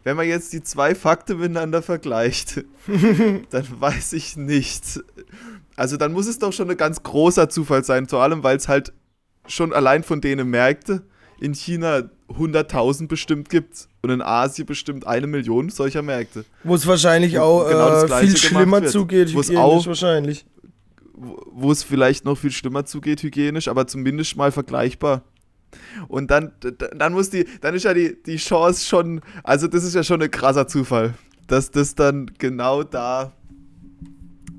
[0.05, 2.65] Wenn man jetzt die zwei Fakten miteinander vergleicht,
[3.51, 5.01] dann weiß ich nicht.
[5.77, 8.69] Also dann muss es doch schon ein ganz großer Zufall sein, vor allem weil es
[8.69, 8.93] halt
[9.49, 11.03] schon allein von denen Märkte
[11.41, 16.45] in China 100.000 bestimmt gibt und in Asien bestimmt eine Million solcher Märkte.
[16.65, 20.45] Wo es wahrscheinlich auch genau äh, viel schlimmer zugeht, hygienisch auch, wahrscheinlich.
[21.15, 25.23] Wo es vielleicht noch viel schlimmer zugeht, hygienisch, aber zumindest mal vergleichbar.
[26.09, 26.53] Und dann,
[26.97, 30.23] dann muss die, dann ist ja die, die Chance schon, also das ist ja schon
[30.23, 31.15] ein krasser Zufall,
[31.47, 33.33] dass das dann genau da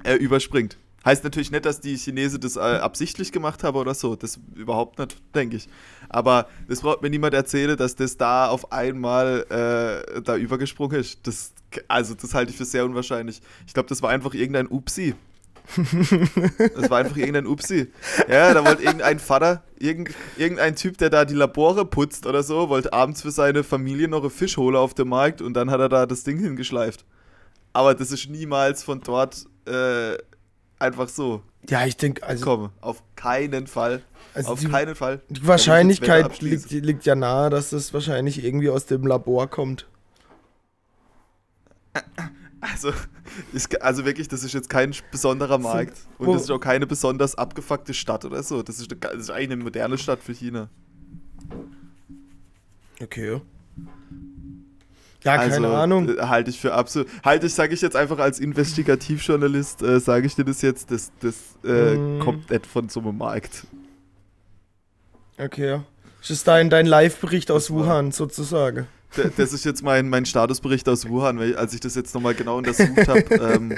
[0.03, 0.77] äh, überspringt.
[1.05, 4.15] Heißt natürlich nicht, dass die Chinesen das äh, absichtlich gemacht haben oder so.
[4.15, 5.69] Das überhaupt nicht, denke ich.
[6.09, 11.19] Aber das braucht mir niemand erzählen, dass das da auf einmal äh, da übergesprungen ist.
[11.23, 11.53] Das,
[11.87, 13.41] also, das halte ich für sehr unwahrscheinlich.
[13.65, 15.15] Ich glaube, das war einfach irgendein Upsi.
[15.77, 17.87] das war einfach irgendein Upsi.
[18.27, 22.69] Ja, da wollte irgendein Vater, irgend, irgendein Typ, der da die Labore putzt oder so,
[22.69, 25.79] wollte abends für seine Familie noch einen Fisch holen auf dem Markt und dann hat
[25.79, 27.05] er da das Ding hingeschleift.
[27.71, 30.17] Aber das ist niemals von dort äh,
[30.79, 31.41] einfach so.
[31.69, 32.43] Ja, ich denke, also.
[32.43, 34.01] Komm, auf keinen Fall.
[34.33, 35.21] Also auf die, keinen Fall.
[35.29, 39.87] Die Wahrscheinlichkeit liegt, liegt, ja nahe, dass das wahrscheinlich irgendwie aus dem Labor kommt.
[42.61, 42.91] Also,
[43.53, 45.97] ist, also wirklich, das ist jetzt kein besonderer Markt.
[46.17, 48.63] Und das ist auch keine besonders abgefuckte Stadt oder so.
[48.63, 50.69] Das ist, das ist eigentlich eine moderne Stadt für China.
[53.01, 53.41] Okay.
[55.23, 56.17] Ja, keine also, Ahnung.
[56.17, 57.07] Äh, halte ich für absolut.
[57.23, 61.11] Halte ich, sage ich jetzt einfach als Investigativjournalist, äh, sage ich dir das jetzt, das,
[61.19, 62.19] das äh, mm.
[62.19, 63.67] kommt nicht von so einem Markt.
[65.37, 65.81] Okay.
[66.21, 68.87] Das ist dein, dein Live-Bericht aus Wuhan sozusagen.
[69.37, 72.57] Das ist jetzt mein, mein Statusbericht aus Wuhan, weil, als ich das jetzt nochmal genau
[72.59, 73.77] untersucht habe, ähm,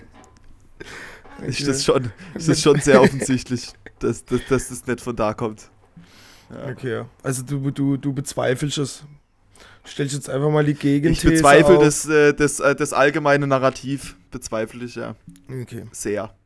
[1.38, 1.48] okay.
[1.48, 5.34] ist, das schon, ist das schon sehr offensichtlich, dass, dass, dass das nicht von da
[5.34, 5.70] kommt.
[6.50, 6.72] Ja.
[6.72, 9.04] Okay, also du, du, du bezweifelst es.
[9.86, 14.16] Stellst jetzt einfach mal die Gegenthese Ich bezweifle das, äh, das, äh, das allgemeine Narrativ,
[14.30, 15.16] bezweifle ich, ja.
[15.50, 15.86] Okay.
[15.92, 16.34] Sehr.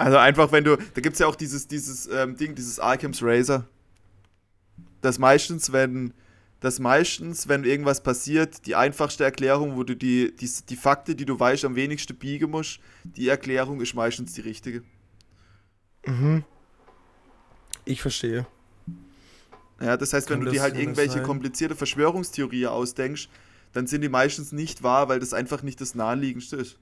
[0.00, 3.20] Also einfach, wenn du, da gibt es ja auch dieses, dieses ähm, Ding, dieses Arkham's
[3.20, 3.66] Razor.
[5.00, 6.14] Das meistens, wenn,
[6.60, 11.24] das meistens, wenn irgendwas passiert, die einfachste Erklärung, wo du die, die, die Fakte, die
[11.24, 14.84] du weißt, am wenigsten biegen musst, die Erklärung ist meistens die richtige.
[16.06, 16.44] Mhm.
[17.84, 18.46] Ich verstehe.
[19.80, 23.28] Ja, das heißt, wenn du dir halt irgendwelche komplizierte Verschwörungstheorie ausdenkst,
[23.72, 26.78] dann sind die meistens nicht wahr, weil das einfach nicht das Naheliegendste ist.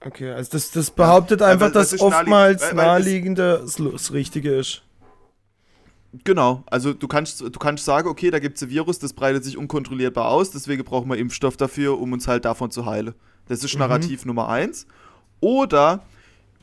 [0.00, 4.82] Okay, also das, das behauptet ja, einfach, dass oftmals naheliegend, Naheliegende das, das Richtige ist.
[6.24, 9.44] Genau, also du kannst, du kannst sagen, okay, da gibt es ein Virus, das breitet
[9.44, 13.14] sich unkontrollierbar aus, deswegen brauchen wir Impfstoff dafür, um uns halt davon zu heilen.
[13.46, 13.80] Das ist mhm.
[13.80, 14.86] Narrativ Nummer eins.
[15.40, 16.04] Oder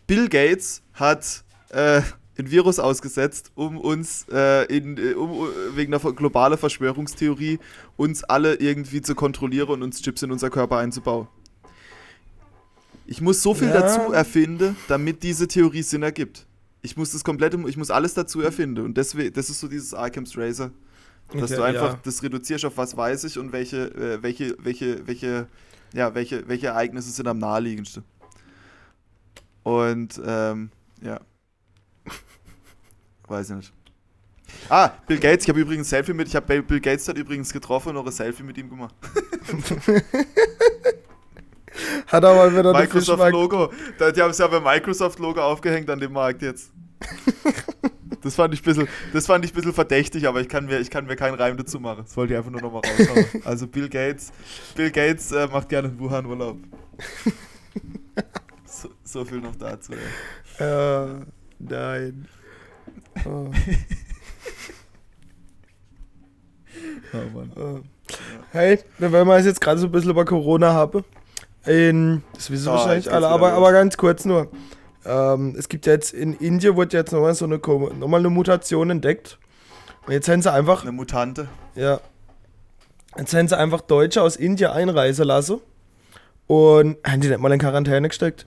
[0.08, 2.02] Bill Gates hat äh,
[2.38, 7.60] ein Virus ausgesetzt, um uns äh, in, äh, um, wegen einer globalen Verschwörungstheorie
[7.98, 11.28] uns alle irgendwie zu kontrollieren und uns Chips in unser Körper einzubauen.
[13.08, 13.82] Ich muss so viel ja.
[13.82, 16.46] dazu erfinden, damit diese Theorie Sinn ergibt.
[16.82, 18.86] Ich muss das komplette, ich muss alles dazu erfinden.
[18.86, 20.72] Und deswegen, das ist so dieses Arkham's Razor.
[21.34, 22.00] Dass okay, du einfach ja.
[22.04, 25.48] das reduzierst auf was weiß ich und welche, äh, welche, welche, welche,
[25.94, 28.04] ja, welche, welche Ereignisse sind am naheliegendsten.
[29.64, 30.70] Und ähm,
[31.02, 31.20] ja.
[33.28, 33.74] Weiß ich nicht.
[34.70, 37.52] Ah, Bill Gates, ich habe übrigens ein Selfie mit, ich habe Bill Gates hat übrigens
[37.52, 38.96] getroffen und noch ein Selfie mit ihm gemacht.
[42.08, 43.72] hat aber wieder Microsoft Logo.
[44.00, 46.72] Die haben es ja beim Microsoft Logo aufgehängt an dem Markt jetzt.
[48.26, 50.90] Das fand ich ein bisschen, das fand ich bisschen verdächtig, aber ich kann, mir, ich
[50.90, 52.06] kann mir keinen Reim dazu machen.
[52.06, 53.44] Das wollte ich einfach nur nochmal raushauen.
[53.46, 54.32] Also Bill Gates,
[54.74, 56.58] Bill Gates äh, macht gerne in Wuhan Urlaub.
[58.66, 59.94] So, so, viel noch dazu.
[60.60, 61.04] Ja.
[61.04, 61.20] Uh,
[61.60, 62.28] nein.
[63.26, 63.50] Oh.
[67.14, 67.52] oh Mann.
[67.56, 67.82] Uh.
[68.52, 71.04] Hey, wenn wir jetzt gerade so ein bisschen über Corona haben,
[71.66, 74.52] in, das wissen oh, wahrscheinlich alle, aber, aber ganz kurz nur.
[75.06, 78.90] Ähm, es gibt ja jetzt in Indien wurde jetzt nochmal so eine, nochmal eine Mutation
[78.90, 79.38] entdeckt.
[80.06, 80.84] Und jetzt haben sie einfach.
[80.84, 81.48] Eine Mutante.
[81.76, 82.00] Ja.
[83.18, 85.62] Jetzt haben sie einfach Deutsche aus Indien einreisen lassen.
[86.48, 88.46] Und haben die nicht mal in Quarantäne gesteckt.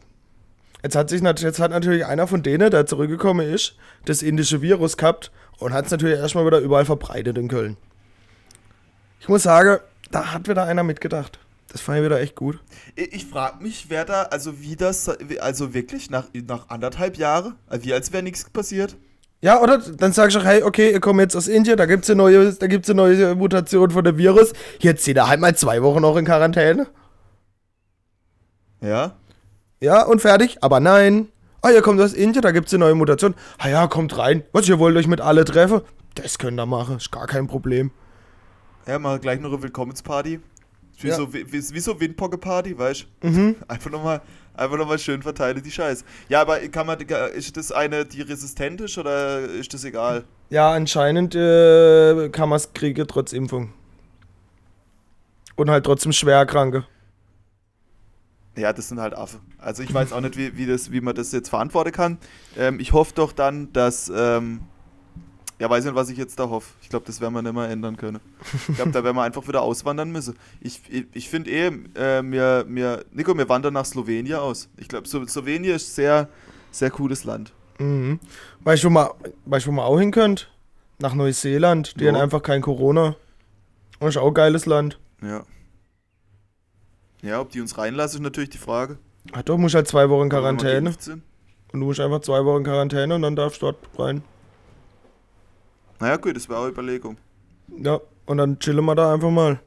[0.83, 4.97] Jetzt hat, sich, jetzt hat natürlich einer von denen, der zurückgekommen ist, das indische Virus
[4.97, 7.77] gehabt und hat es natürlich erstmal wieder überall verbreitet in Köln.
[9.21, 11.41] Ich muss sagen, da hat wieder einer mitgedacht.
[11.71, 12.61] Das fand ich wieder echt gut.
[12.95, 15.09] Ich, ich frage mich, wer da, also wie das,
[15.41, 18.97] also wirklich nach, nach anderthalb Jahren, also wie als wäre nichts passiert.
[19.41, 22.11] Ja, oder dann sagst du, hey, okay, ihr kommt jetzt aus Indien, da gibt es
[22.11, 24.53] eine, neue, eine neue Mutation von dem Virus.
[24.81, 26.87] Jetzt zieht er halt mal zwei Wochen noch in Quarantäne.
[28.81, 29.17] Ja.
[29.81, 30.59] Ja, und fertig.
[30.63, 31.29] Aber nein.
[31.61, 33.35] Ah, ihr kommt aus Indien, da gibt es eine neue Mutation.
[33.59, 34.45] Ah ja, kommt rein.
[34.53, 35.81] Was, ihr wollt euch mit alle treffen?
[36.15, 37.91] Das könnt ihr machen, ist gar kein Problem.
[38.87, 40.41] Ja, mal gleich noch eine Willkommensparty.
[41.01, 41.15] Wie, ja.
[41.15, 43.29] so, wie, wie so Windpocke-Party, weißt du?
[43.29, 43.57] Mhm.
[43.69, 44.21] Einfach nochmal
[44.59, 46.05] einfach noch mal schön verteile die Scheiße.
[46.29, 50.25] Ja, aber kann man, ist das eine, die resistent ist oder ist das egal?
[50.51, 53.73] Ja, anscheinend äh, kann man es kriegen trotz Impfung.
[55.55, 56.85] Und halt trotzdem schwer Kranke.
[58.59, 59.39] Ja, das sind halt Affe.
[59.59, 62.19] Also ich weiß auch nicht, wie, wie, das, wie man das jetzt verantworten kann.
[62.57, 64.61] Ähm, ich hoffe doch dann, dass ähm,
[65.59, 66.69] ja, weiß nicht, was ich jetzt da hoffe.
[66.83, 68.21] Ich glaube, das werden wir nicht mehr ändern können.
[68.69, 70.37] Ich glaube, da werden wir einfach wieder auswandern müssen.
[70.61, 74.69] Ich, ich, ich finde eh, äh, mir, mir, Nico, wir wandern nach Slowenien aus.
[74.77, 76.29] Ich glaube, Slowenien ist sehr,
[76.71, 77.53] sehr cooles Land.
[77.79, 78.21] Mhm.
[78.61, 79.09] Weißt du, wo man,
[79.47, 80.51] weißt, wo man auch hin könnt?
[81.01, 81.99] Nach Neuseeland.
[81.99, 82.13] Die ja.
[82.13, 83.17] haben einfach kein Corona.
[83.99, 84.99] Das ist auch ein geiles Land.
[85.23, 85.43] Ja.
[87.23, 88.99] Ja, ob die uns reinlassen, ist natürlich die Frage.
[89.33, 90.91] Ach doch, musst halt zwei Wochen in Quarantäne.
[91.73, 94.23] Und du musst einfach zwei Wochen in Quarantäne und dann darfst du dort rein.
[96.01, 97.17] Naja, gut, das wäre auch Überlegung.
[97.77, 99.61] Ja, und dann chillen wir da einfach mal.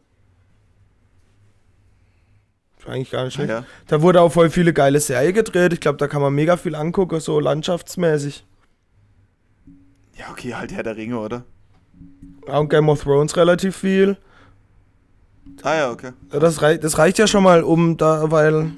[2.79, 3.49] Ist eigentlich gar nicht schlecht.
[3.49, 3.65] Ja.
[3.87, 5.73] Da wurde auch voll viele geile Serien gedreht.
[5.73, 8.45] Ich glaube, da kann man mega viel angucken, so landschaftsmäßig.
[10.17, 11.43] Ja, okay, halt Herr der Ringe, oder?
[12.47, 14.17] Ja, und Game of Thrones relativ viel.
[15.63, 16.11] Ah ja, okay.
[16.29, 18.71] Das, rei das reicht ja schon mal um da, weil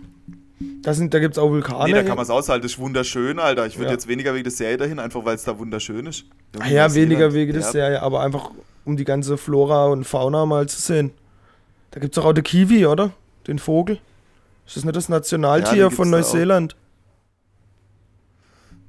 [0.82, 1.86] da, da gibt es auch Vulkane.
[1.86, 2.64] Nee, da kann man es aushalten.
[2.64, 3.66] Das ist wunderschön, Alter.
[3.66, 3.94] Ich würde ja.
[3.94, 6.26] jetzt weniger wegen der Serie dahin, einfach weil es da wunderschön ist.
[6.60, 8.52] Ah ja, weniger wegen der Serie, aber einfach
[8.86, 11.12] um die ganze Flora und Fauna mal zu sehen.
[11.92, 13.12] Da gibt es auch, auch den Kiwi, oder?
[13.48, 14.00] Den Vogel.
[14.66, 16.76] Ist das nicht das Nationaltier ja, von Neuseeland?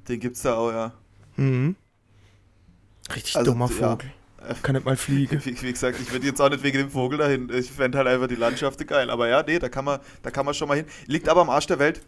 [0.07, 0.91] Den gibt's da auch, ja.
[1.35, 1.75] Mhm.
[3.13, 4.07] Richtig also, dummer Vogel.
[4.07, 4.14] Ja.
[4.61, 5.43] Kann nicht mal fliegen.
[5.43, 7.49] Wie, wie gesagt, ich würde jetzt auch nicht wegen dem Vogel dahin.
[7.53, 9.09] Ich fände halt einfach die Landschaft geil.
[9.09, 10.85] Aber ja, nee, da kann man, da kann man schon mal hin.
[11.07, 12.01] Liegt aber am Arsch der Welt.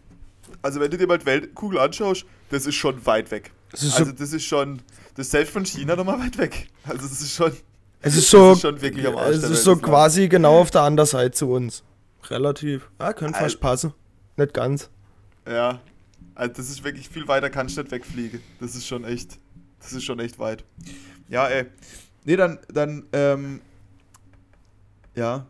[0.62, 3.52] Also wenn du dir mal die Weltkugel anschaust, das ist schon weit weg.
[3.72, 4.82] Das also so das ist schon,
[5.16, 6.68] das ist selbst von China nochmal weit weg.
[6.86, 7.52] Also das ist schon,
[8.02, 10.32] es ist so, ist schon wirklich am Arsch Es ist Welt, so quasi Land.
[10.32, 11.84] genau auf der anderen Seite zu uns.
[12.30, 12.90] Relativ.
[13.00, 13.94] Ja, könnte fast passen.
[14.38, 14.90] Nicht ganz.
[15.48, 15.80] Ja,
[16.36, 18.42] also das ist wirklich viel weiter, kann ich nicht wegfliegen.
[18.60, 19.40] Das ist schon echt,
[19.80, 20.64] das ist schon echt weit.
[21.30, 21.66] Ja, ey.
[22.28, 23.62] Nee, dann, dann, ähm,
[25.16, 25.46] ja,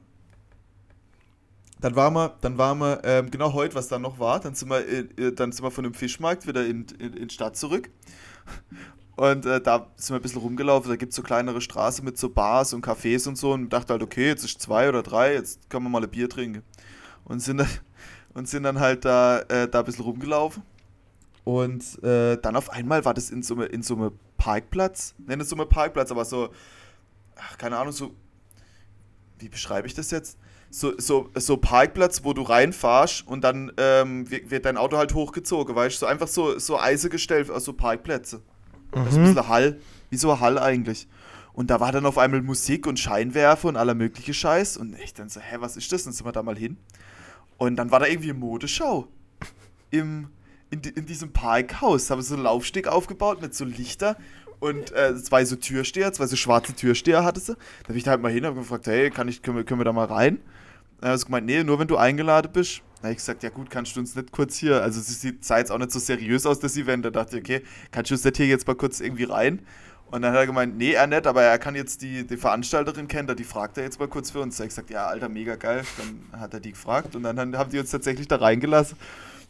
[1.82, 4.70] dann waren wir, dann waren wir, ähm, genau heute, was dann noch war, dann sind
[4.70, 7.90] wir, äh, dann sind wir von dem Fischmarkt wieder in, in, in Stadt zurück.
[9.16, 12.20] Und äh, da sind wir ein bisschen rumgelaufen, da gibt es so kleinere Straßen mit
[12.20, 15.34] so Bars und Cafés und so und dachte halt, okay, jetzt ist zwei oder drei,
[15.34, 16.62] jetzt können wir mal ein Bier trinken.
[17.24, 17.70] Und sind dann,
[18.36, 20.62] und sind dann halt da, äh, da ein bisschen rumgelaufen.
[21.44, 23.72] Und äh, dann auf einmal war das in so einem
[24.38, 26.50] Parkplatz, nenne es so einem Parkplatz, aber so,
[27.36, 28.16] ach, keine Ahnung, so,
[29.40, 30.38] wie beschreibe ich das jetzt?
[30.70, 35.76] so, so, so Parkplatz, wo du reinfahrst und dann ähm, wird dein Auto halt hochgezogen,
[35.76, 36.00] weißt du?
[36.02, 38.38] So einfach so, so Eise gestellt, also Parkplätze.
[38.38, 38.42] Mhm.
[38.92, 41.08] Das ist ein bisschen Hall, wie so ein Hall eigentlich.
[41.54, 44.78] Und da war dann auf einmal Musik und Scheinwerfer und aller mögliche Scheiß.
[44.78, 46.02] Und ich dann so, hä, was ist das?
[46.02, 46.78] Und dann sind wir da mal hin.
[47.58, 49.08] Und dann war da irgendwie eine Modeschau.
[49.90, 50.30] Im,
[50.70, 52.10] in, in diesem Parkhaus.
[52.10, 54.18] Haben sie so einen Laufsteg aufgebaut mit so Lichter
[54.60, 57.54] und äh, zwei so Türsteher, zwei so schwarze Türsteher hatte sie.
[57.54, 59.80] Da bin ich da halt mal hin und gefragt, hey, kann ich, können, wir, können
[59.80, 60.40] wir da mal rein?
[61.00, 62.82] Dann hat sie gemeint, nee, nur wenn du eingeladen bist.
[62.98, 65.46] Da habe ich gesagt, ja gut, kannst du uns nicht kurz hier, also es sieht,
[65.46, 67.06] sah jetzt auch nicht so seriös aus, das Event.
[67.06, 69.62] Da dachte ich, okay, kannst du uns nicht hier jetzt mal kurz irgendwie rein?
[70.10, 73.08] Und dann hat er gemeint, nee, er nicht, aber er kann jetzt die, die Veranstalterin
[73.08, 74.56] kennen, die fragt er jetzt mal kurz für uns.
[74.56, 75.84] Da habe ich gesagt, ja, Alter, mega geil.
[75.98, 78.98] Dann hat er die gefragt und dann haben die uns tatsächlich da reingelassen.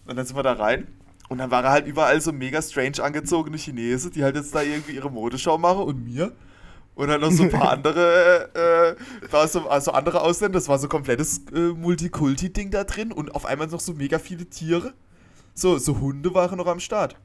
[0.08, 0.88] Und dann sind wir da rein
[1.30, 4.94] Und dann waren halt überall so mega strange angezogene Chinesen, die halt jetzt da irgendwie
[4.94, 6.32] ihre Modeschau machen und mir.
[6.96, 8.96] Und dann noch so ein paar andere,
[9.30, 13.36] äh, so, also andere Ausländer, das war so ein komplettes äh, Multikulti-Ding da drin und
[13.36, 14.94] auf einmal noch so mega viele Tiere.
[15.54, 17.16] So, so Hunde waren noch am Start.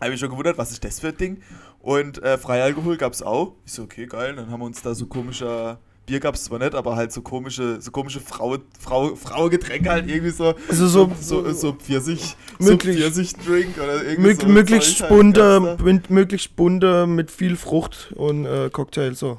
[0.00, 1.42] Habe ich schon gewundert, was ist das für ein Ding?
[1.80, 3.54] Und äh, Freialkohol gab es auch.
[3.64, 4.36] Ich so, okay, geil.
[4.36, 7.22] Dann haben wir uns da so komischer Bier gab es zwar nicht, aber halt so
[7.22, 10.54] komische, so komische Frau, Frau, Fraugetränke halt irgendwie so.
[10.68, 15.78] Also so, so, so, so Pfirsich, möglich, so Pfirsich-Drink oder irgendwie so möglichst halt bunte,
[15.82, 19.38] halt möglichst bunte mit viel Frucht und äh, Cocktail so.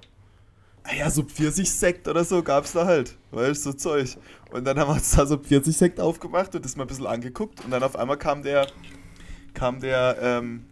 [0.84, 4.17] Ah ja, so Pfirsich-Sekt oder so gab es da halt, weißt so Zeug.
[4.51, 7.63] Und dann haben wir uns da so Pfirsich-Sekt aufgemacht und das mal ein bisschen angeguckt
[7.63, 8.67] und dann auf einmal kam der,
[9.54, 10.65] kam der, ähm,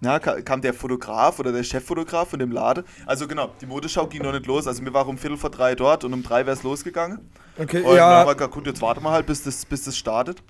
[0.00, 2.84] na, kam der Fotograf oder der Cheffotograf von dem Laden.
[3.06, 4.66] Also genau, die Modeschau ging noch nicht los.
[4.66, 7.18] Also wir waren um Viertel vor drei dort und um drei wäre es losgegangen.
[7.58, 8.08] Okay, und ja.
[8.08, 10.42] dann haben wir gesagt, gut, jetzt warten wir halt, bis das, bis das startet.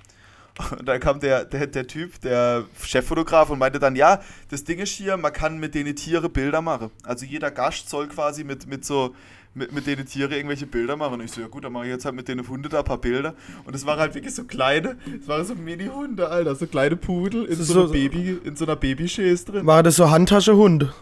[0.78, 4.78] Und dann kam der, der, der Typ, der Cheffotograf und meinte dann, ja, das Ding
[4.78, 6.90] ist hier, man kann mit denen Tiere Bilder machen.
[7.04, 9.14] Also jeder Gast soll quasi mit, mit so
[9.54, 11.14] mit, mit denen Tiere irgendwelche Bilder machen.
[11.14, 12.84] Und ich so, ja gut, dann mache ich jetzt halt mit denen Hunde da ein
[12.84, 13.34] paar Bilder.
[13.64, 17.44] Und es waren halt wirklich so kleine, es waren so Mini-Hunde, Alter, so kleine Pudel
[17.44, 19.66] in so, so, einer Baby, in so einer Babyschäse drin.
[19.66, 20.92] War das so Handtaschehunde?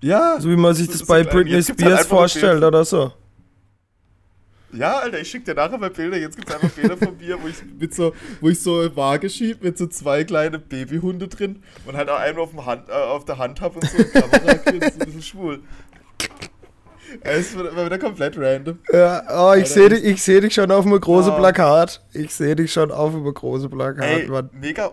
[0.00, 0.40] Ja.
[0.40, 3.12] So wie man sich das so, bei so Britney halt Spears halt vorstellt oder so.
[4.72, 6.16] Ja, Alter, ich schick dir nachher mal Bilder.
[6.16, 9.28] Jetzt gibt es einfach Bilder von mir, wo ich mit so, wo ich so Waage
[9.28, 12.92] schieb mit so zwei kleine Babyhunde drin und halt auch einen auf, dem Hand, äh,
[12.92, 15.60] auf der Hand habe und so Kamera so ein bisschen schwul.
[17.22, 18.78] Es war wieder komplett random.
[18.92, 21.36] Ja, oh, ich sehe dich, seh dich schon auf einem großen oh.
[21.36, 22.02] Plakat.
[22.12, 24.04] Ich sehe dich schon auf einem großen Plakat.
[24.04, 24.92] Ey, mega.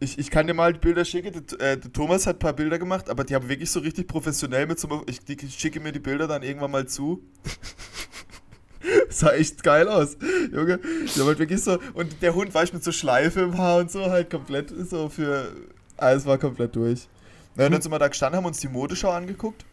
[0.00, 1.32] Ich, ich kann dir mal die Bilder schicken.
[1.32, 4.08] Der, äh, der, Thomas hat ein paar Bilder gemacht, aber die haben wirklich so richtig
[4.08, 5.04] professionell mit so.
[5.06, 7.22] Ich, die, schicke mir die Bilder dann irgendwann mal zu.
[9.08, 10.16] sah echt geil aus,
[10.52, 10.80] Junge.
[11.16, 11.78] Der halt wirklich so.
[11.94, 15.08] Und der Hund war ich mit so Schleife im Haar und so, halt komplett so
[15.08, 15.52] für.
[15.96, 17.08] Alles war komplett durch.
[17.54, 19.64] Na, dann sind wir da gestanden, haben uns die Modeschau angeguckt.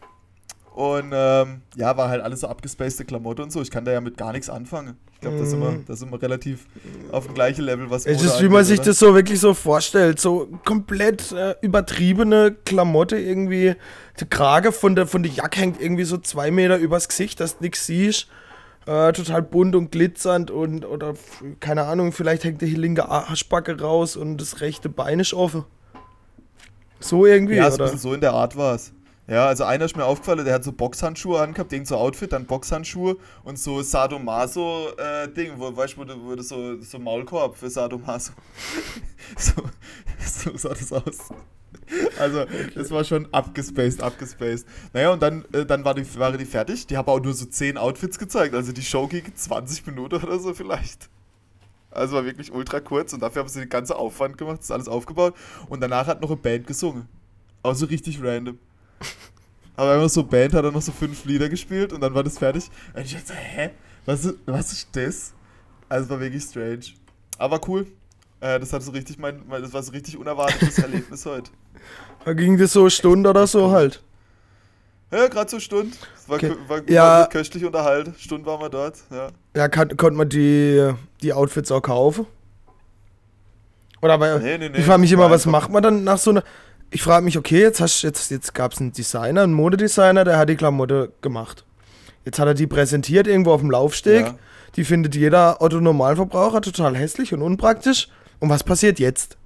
[0.72, 3.60] Und ähm, ja, war halt alles so abgespacede Klamotte und so.
[3.60, 4.96] Ich kann da ja mit gar nichts anfangen.
[5.14, 6.66] Ich glaube, da, sind wir, da sind wir relativ
[7.10, 8.86] auf dem gleichen Level, was Es ist, wie man sich oder?
[8.86, 10.20] das so wirklich so vorstellt.
[10.20, 13.74] So komplett äh, übertriebene Klamotte irgendwie.
[14.20, 17.58] Die Krage von der, von der Jacke hängt irgendwie so zwei Meter übers Gesicht, dass
[17.58, 18.28] du nichts siehst.
[18.86, 21.14] Äh, total bunt und glitzernd und oder
[21.58, 25.64] keine Ahnung, vielleicht hängt die linke Arschbacke raus und das rechte Bein ist offen.
[26.98, 27.96] So irgendwie, ja, oder?
[27.96, 28.92] so in der Art war es.
[29.30, 32.46] Ja, also einer ist mir aufgefallen, der hat so Boxhandschuhe angehabt, Ding so Outfit, dann
[32.46, 38.32] Boxhandschuhe und so Sadomaso-Ding, äh, wo, weißt du, wo, wo so, so Maulkorb für Sadomaso.
[39.38, 39.52] so,
[40.18, 41.28] so sah das aus.
[42.18, 44.66] Also, das war schon abgespaced, abgespaced.
[44.92, 46.88] Naja, und dann, äh, dann war die, war die fertig.
[46.88, 48.52] Die haben auch nur so 10 Outfits gezeigt.
[48.56, 51.08] Also, die Show ging 20 Minuten oder so vielleicht.
[51.92, 54.70] Also, war wirklich ultra kurz und dafür haben sie den ganzen Aufwand gemacht, das ist
[54.72, 55.34] alles aufgebaut.
[55.68, 57.08] Und danach hat noch eine Band gesungen.
[57.62, 58.58] Auch so richtig random.
[59.76, 62.38] Aber einfach so Band hat er noch so fünf Lieder gespielt und dann war das
[62.38, 62.70] fertig.
[62.94, 63.70] Und ich dachte, hä?
[64.04, 65.32] Was ist, was ist das?
[65.88, 66.80] Also war wirklich strange.
[67.38, 67.86] Aber cool.
[68.40, 71.50] Äh, das hat so richtig mein, das war so richtig unerwartetes Erlebnis heute.
[72.24, 74.02] Da ging das so eine Stunde oder so halt.
[75.10, 75.96] Ja, gerade so Stunde.
[76.16, 76.54] Es war, okay.
[76.68, 77.26] war, war ja.
[77.26, 78.14] köstlich unterhalten.
[78.18, 79.28] Stunde waren wir dort, ja.
[79.56, 82.26] Ja, kann, konnte man die, die Outfits auch kaufen?
[84.02, 86.30] Oder aber, nee, nee, nee, ich frage mich immer, was macht man dann nach so
[86.30, 86.44] einer
[86.90, 90.38] ich frage mich, okay, jetzt, hast, jetzt, jetzt gab es einen Designer, einen Modedesigner, der
[90.38, 91.64] hat die Klamotte gemacht.
[92.24, 94.26] Jetzt hat er die präsentiert irgendwo auf dem Laufsteg.
[94.26, 94.38] Ja.
[94.76, 98.08] Die findet jeder Otto-Normalverbraucher total hässlich und unpraktisch.
[98.40, 99.36] Und was passiert jetzt?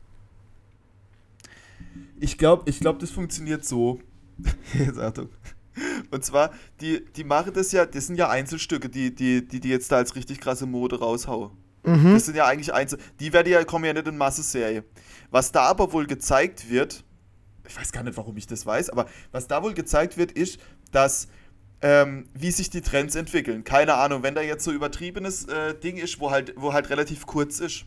[2.21, 4.01] Ich glaube, ich glaub, das funktioniert so.
[4.79, 5.29] jetzt Achtung.
[6.11, 9.69] Und zwar, die, die machen das ja, das sind ja Einzelstücke, die, die, die, die
[9.69, 11.51] jetzt da als richtig krasse Mode raushauen.
[11.85, 12.15] Mhm.
[12.15, 12.99] Das sind ja eigentlich Einzel.
[13.21, 14.85] Die werden ja, kommen ja nicht in Masseserie.
[15.31, 17.05] Was da aber wohl gezeigt wird,
[17.67, 20.61] ich weiß gar nicht, warum ich das weiß, aber was da wohl gezeigt wird, ist,
[20.93, 21.29] dass
[21.85, 23.63] ähm, wie sich die Trends entwickeln.
[23.63, 27.27] Keine Ahnung, wenn da jetzt so übertriebenes äh, Ding ist, wo halt, wo halt relativ
[27.27, 27.85] kurz ist.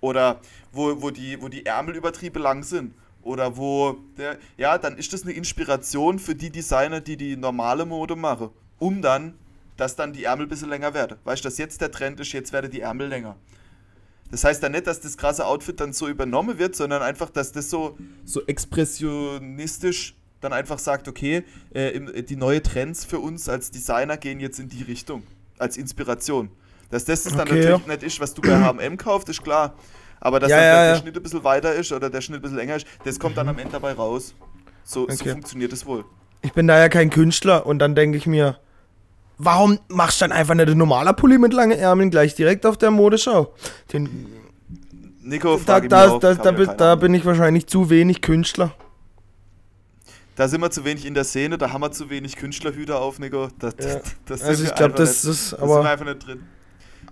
[0.00, 0.40] Oder
[0.72, 2.94] wo, wo, die, wo die Ärmelübertriebe lang sind.
[3.22, 7.84] Oder wo der, ja, dann ist das eine Inspiration für die Designer, die die normale
[7.84, 8.48] Mode machen.
[8.78, 9.34] Um dann,
[9.76, 11.18] dass dann die Ärmel ein bisschen länger werden.
[11.24, 13.36] Weißt du, dass jetzt der Trend ist, jetzt werden die Ärmel länger.
[14.30, 17.52] Das heißt dann nicht, dass das krasse Outfit dann so übernommen wird, sondern einfach, dass
[17.52, 23.70] das so, so expressionistisch dann einfach sagt, okay, äh, die neuen Trends für uns als
[23.70, 25.22] Designer gehen jetzt in die Richtung,
[25.58, 26.50] als Inspiration.
[26.90, 27.80] Dass das okay, dann natürlich ja.
[27.86, 29.74] nicht ist, was du bei H&M kaufst, ist klar.
[30.20, 32.42] Aber dass ja, dann ja, der Schnitt ein bisschen weiter ist oder der Schnitt ein
[32.42, 34.34] bisschen länger ist, das kommt dann am Ende dabei raus.
[34.84, 35.14] So, okay.
[35.16, 36.04] so funktioniert es wohl.
[36.42, 38.58] Ich bin da ja kein Künstler und dann denke ich mir,
[39.40, 42.76] warum machst du dann einfach nicht ein normaler Pulli mit langen Ärmeln gleich direkt auf
[42.76, 43.54] der Modeschau?
[43.92, 44.26] Den
[45.22, 48.74] Nico, da, da, da, da, da bin ich wahrscheinlich zu wenig Künstler.
[50.36, 53.18] Da sind wir zu wenig in der Szene, da haben wir zu wenig Künstlerhüter auf,
[53.18, 53.48] Nico.
[53.58, 54.00] Das, ja.
[54.26, 55.74] das also ich glaube, das ist aber.
[55.74, 56.42] sind wir einfach nicht drin.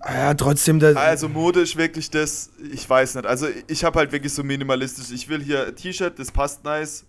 [0.01, 0.81] Ah ja, trotzdem.
[0.97, 3.27] also Mode ist wirklich das, ich weiß nicht.
[3.27, 5.11] Also ich habe halt wirklich so minimalistisch.
[5.11, 7.05] Ich will hier ein T-Shirt, das passt nice,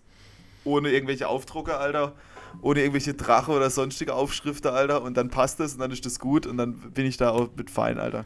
[0.64, 2.14] ohne irgendwelche Aufdrucke, Alter
[2.62, 5.02] ohne irgendwelche Drache oder sonstige Aufschriften, Alter.
[5.02, 7.48] Und dann passt das und dann ist das gut und dann bin ich da auch
[7.56, 8.24] mit fein, Alter.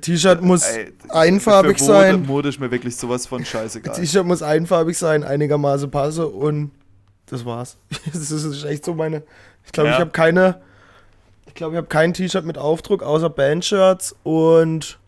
[0.00, 2.26] T-Shirt muss Ey, einfarbig Mode, sein.
[2.26, 3.94] Mode ist mir wirklich sowas von scheißegal.
[3.94, 6.72] T-Shirt muss einfarbig sein, einigermaßen passe und
[7.26, 7.78] das war's.
[8.12, 9.22] das ist echt so meine.
[9.64, 9.94] Ich glaube, ja.
[9.94, 10.60] ich habe keine.
[11.46, 14.98] Ich glaube, ich habe kein T-Shirt mit Aufdruck außer Bandshirts und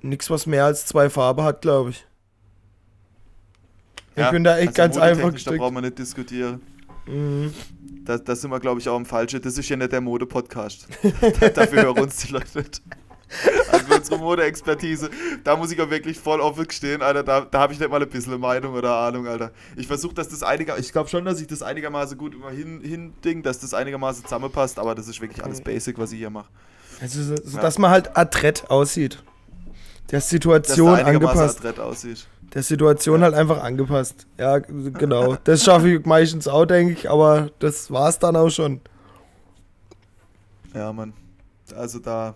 [0.00, 2.06] nichts, was mehr als zwei Farben hat, glaube ich.
[4.16, 5.56] Ja, ich bin da echt also ganz einfach gestrickt.
[5.58, 6.60] Da brauchen wir nicht diskutieren.
[7.06, 7.52] Mhm.
[8.04, 9.40] Da, da sind wir, glaube ich, auch im Falschen.
[9.40, 10.88] Das ist ja nicht der Mode-Podcast.
[11.54, 12.82] Dafür hören uns die Leute nicht.
[13.70, 15.10] Also unsere Mode-Expertise,
[15.42, 17.22] da muss ich auch wirklich voll offen stehen, Alter.
[17.22, 19.50] Da, da habe ich nicht mal ein bisschen Meinung oder Ahnung, Alter.
[19.76, 22.80] Ich versuche, dass das einigermaßen, ich glaube schon, dass ich das einigermaßen gut immer hin,
[22.82, 26.30] hin ding, dass das einigermaßen zusammenpasst, aber das ist wirklich alles basic, was ich hier
[26.30, 26.48] mache.
[27.00, 27.62] Also, so, so ja.
[27.62, 29.22] dass man halt adrett aussieht.
[30.10, 31.60] Der Situation dass angepasst.
[32.54, 34.26] Der Situation halt einfach angepasst.
[34.38, 35.36] Ja, genau.
[35.44, 38.80] Das schaffe ich meistens auch, denke ich, aber das war es dann auch schon.
[40.74, 41.14] Ja, Mann.
[41.74, 42.34] Also da,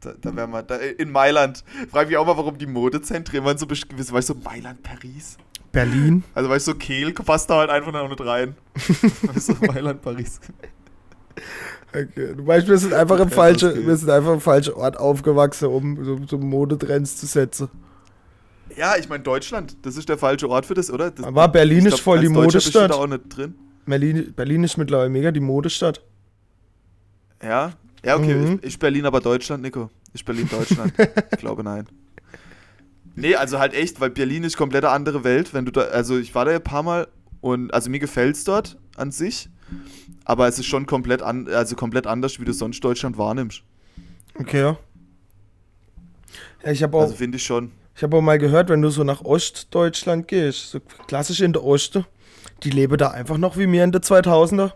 [0.00, 3.44] da, da wären wir, da, in Mailand, frage ich mich auch mal, warum die Modezentren
[3.44, 5.36] waren so bestimmt, weißt du, so Mailand, Paris?
[5.72, 6.24] Berlin?
[6.34, 8.56] Also weißt du, so Kehl passt da halt einfach noch nicht rein.
[9.22, 10.40] weißt du, Mailand, Paris.
[11.92, 12.34] Okay.
[12.36, 16.04] Du weißt, wir sind einfach im falschen, wir sind einfach im falschen Ort aufgewachsen, um
[16.04, 17.68] so, so Modetrends zu setzen.
[18.76, 21.10] Ja, ich meine Deutschland, das ist der falsche Ort für das, oder?
[21.10, 22.90] Das, Aber Berlin ist voll die Modestadt.
[22.90, 23.54] Da auch nicht drin.
[23.86, 26.00] Berlin, Berlin ist mittlerweile mega die Modestadt.
[27.42, 27.72] Ja?
[28.04, 28.34] Ja, okay.
[28.34, 28.54] Mhm.
[28.58, 29.90] Ist, ist Berlin aber Deutschland, Nico?
[30.12, 30.92] Ist Berlin Deutschland?
[31.32, 31.86] ich glaube nein.
[33.16, 35.52] Nee, also halt echt, weil Berlin ist komplett eine andere Welt.
[35.52, 37.08] Wenn du da, also ich war da ja ein paar Mal
[37.40, 39.48] und also mir gefällt es dort an sich,
[40.24, 43.62] aber es ist schon komplett an, also komplett anders, wie du sonst Deutschland wahrnimmst.
[44.38, 44.78] Okay, ja.
[46.64, 47.02] ja ich habe auch.
[47.02, 47.72] Also finde ich schon.
[47.96, 51.64] Ich habe auch mal gehört, wenn du so nach Ostdeutschland gehst, so klassisch in der
[51.64, 52.06] Osten,
[52.62, 54.72] die leben da einfach noch wie mir in der 2000er.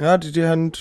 [0.00, 0.72] Ja, die, die haben.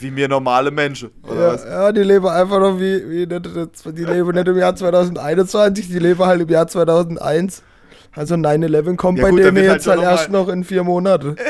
[0.00, 1.64] Wie mir normale Menschen, ja, was?
[1.64, 3.08] Ja, die leben einfach noch wie.
[3.08, 7.62] wie die leben nicht im Jahr 2021, die leben halt im Jahr 2001.
[8.16, 11.36] Also 9-11 kommt ja, bei gut, denen jetzt halt, halt erst noch in vier Monaten.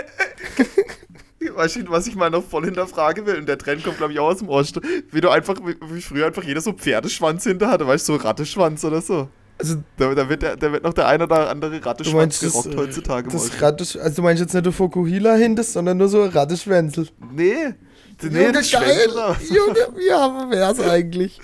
[1.55, 3.37] was ich mal noch voll hinterfrage will.
[3.37, 4.81] Und der Trend kommt, glaube ich, auch aus dem Osten.
[5.11, 8.85] Wie du einfach, wie früher einfach jeder so Pferdeschwanz hinter hatte, weißt du, so Ratteschwanz
[8.85, 9.29] oder so.
[9.59, 12.75] Also, da, da, wird der, da wird noch der eine oder andere Ratteschwanz gerockt das,
[12.75, 13.31] äh, heutzutage.
[13.31, 17.09] Das Rattes, also du meinst jetzt nicht der Fokuhila hinter, sondern nur so Ratteschwänzel.
[17.33, 17.75] Nee.
[18.23, 19.09] Nee, Junge, das geil.
[19.49, 21.41] Junge, ja, wär's eigentlich.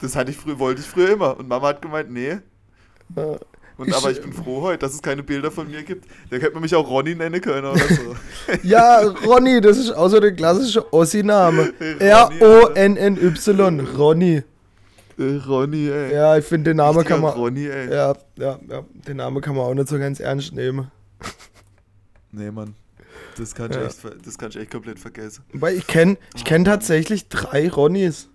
[0.00, 1.38] Das hatte ich früher, wollte ich früher immer.
[1.38, 2.38] Und Mama hat gemeint, nee.
[3.16, 3.38] Ja.
[3.76, 6.06] Und, ich, aber ich bin froh heute, dass es keine Bilder von mir gibt.
[6.30, 8.14] Da könnte man mich auch Ronny nennen können oder so.
[8.62, 11.72] ja, Ronny, das ist auch so der klassische Ossi-Name.
[11.98, 14.42] R-O-N-N-Y, Ronny.
[15.18, 16.14] Äh, Ronny, ey.
[16.14, 17.32] Ja, ich finde den Namen kann man.
[17.32, 17.92] Ronny, ey.
[17.92, 18.84] Ja, ja, ja.
[19.08, 20.90] Den Namen kann man auch nicht so ganz ernst nehmen.
[22.36, 22.74] Nee, Mann.
[23.36, 23.84] Das kann, ich ja.
[23.84, 25.44] echt, das kann ich echt komplett vergessen.
[25.52, 28.28] Weil ich kenne ich kenn tatsächlich drei Ronnys.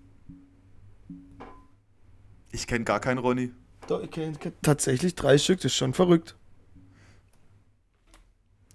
[2.54, 3.52] Ich kenne gar keinen Ronny.
[3.90, 6.36] Doch, ich kenne tatsächlich drei Stück, das ist schon verrückt.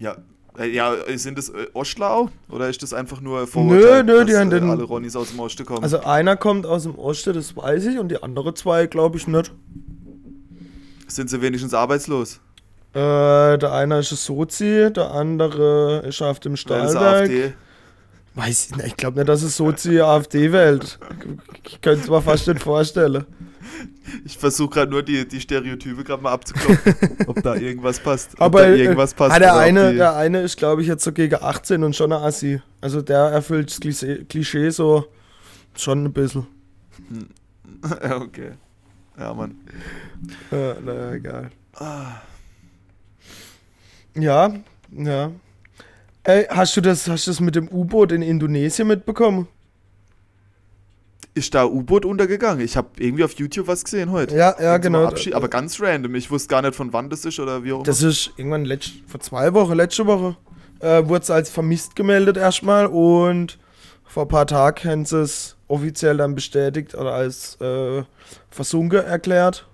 [0.00, 0.16] Ja,
[0.58, 4.36] äh, ja, sind das äh, Ostler Oder ist das einfach nur Vorurteil, nö, nö, die
[4.36, 5.84] haben äh, den, alle Ronnys aus dem Osten kommen?
[5.84, 9.28] Also einer kommt aus dem Osten, das weiß ich, und die anderen zwei glaube ich
[9.28, 9.52] nicht.
[11.06, 12.40] Sind sie wenigstens arbeitslos?
[12.92, 17.30] Äh, der eine ist ein Sozi, der andere ist auf dem Stahlwerk.
[17.30, 17.50] Ja,
[18.34, 20.98] Weiß ich nicht, ich glaube nicht, dass es Sozi AfD wählt.
[21.64, 23.24] Ich könnte es mir fast nicht vorstellen.
[24.24, 26.94] Ich versuche gerade nur die, die Stereotype gerade mal abzuklopfen,
[27.26, 28.40] ob da irgendwas passt.
[28.40, 29.34] Aber da irgendwas passt.
[29.34, 32.22] Ah, der, eine, der eine ist, glaube ich, jetzt so gegen 18 und schon ein
[32.22, 32.60] Assi.
[32.80, 35.06] Also der erfüllt das Klischee so
[35.74, 36.46] schon ein bisschen.
[38.02, 38.52] Ja, okay.
[39.18, 39.56] Ja, Mann.
[40.50, 41.50] Ja, naja, egal.
[41.74, 42.22] Ah.
[44.14, 44.54] Ja,
[44.90, 45.32] ja.
[46.22, 49.48] Ey, hast du das, hast du das mit dem U-Boot in Indonesien mitbekommen?
[51.34, 52.64] Ist da U-Boot untergegangen.
[52.64, 54.36] Ich habe irgendwie auf YouTube was gesehen heute.
[54.36, 55.10] Ja, ja, genau.
[55.32, 56.14] aber ganz random.
[56.14, 57.84] Ich wusste gar nicht, von wann das ist oder wie auch immer.
[57.84, 60.36] Das ist irgendwann letzt, vor zwei Wochen, letzte Woche,
[60.80, 63.58] äh, wurde es als vermisst gemeldet erstmal und
[64.04, 68.04] vor ein paar Tagen haben sie es offiziell dann bestätigt oder als äh,
[68.50, 69.66] versunken erklärt.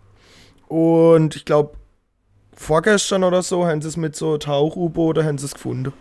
[0.67, 1.75] Und ich glaube,
[2.55, 5.93] vorgestern oder so haben sie es mit so Tauch-U-Boote gefunden.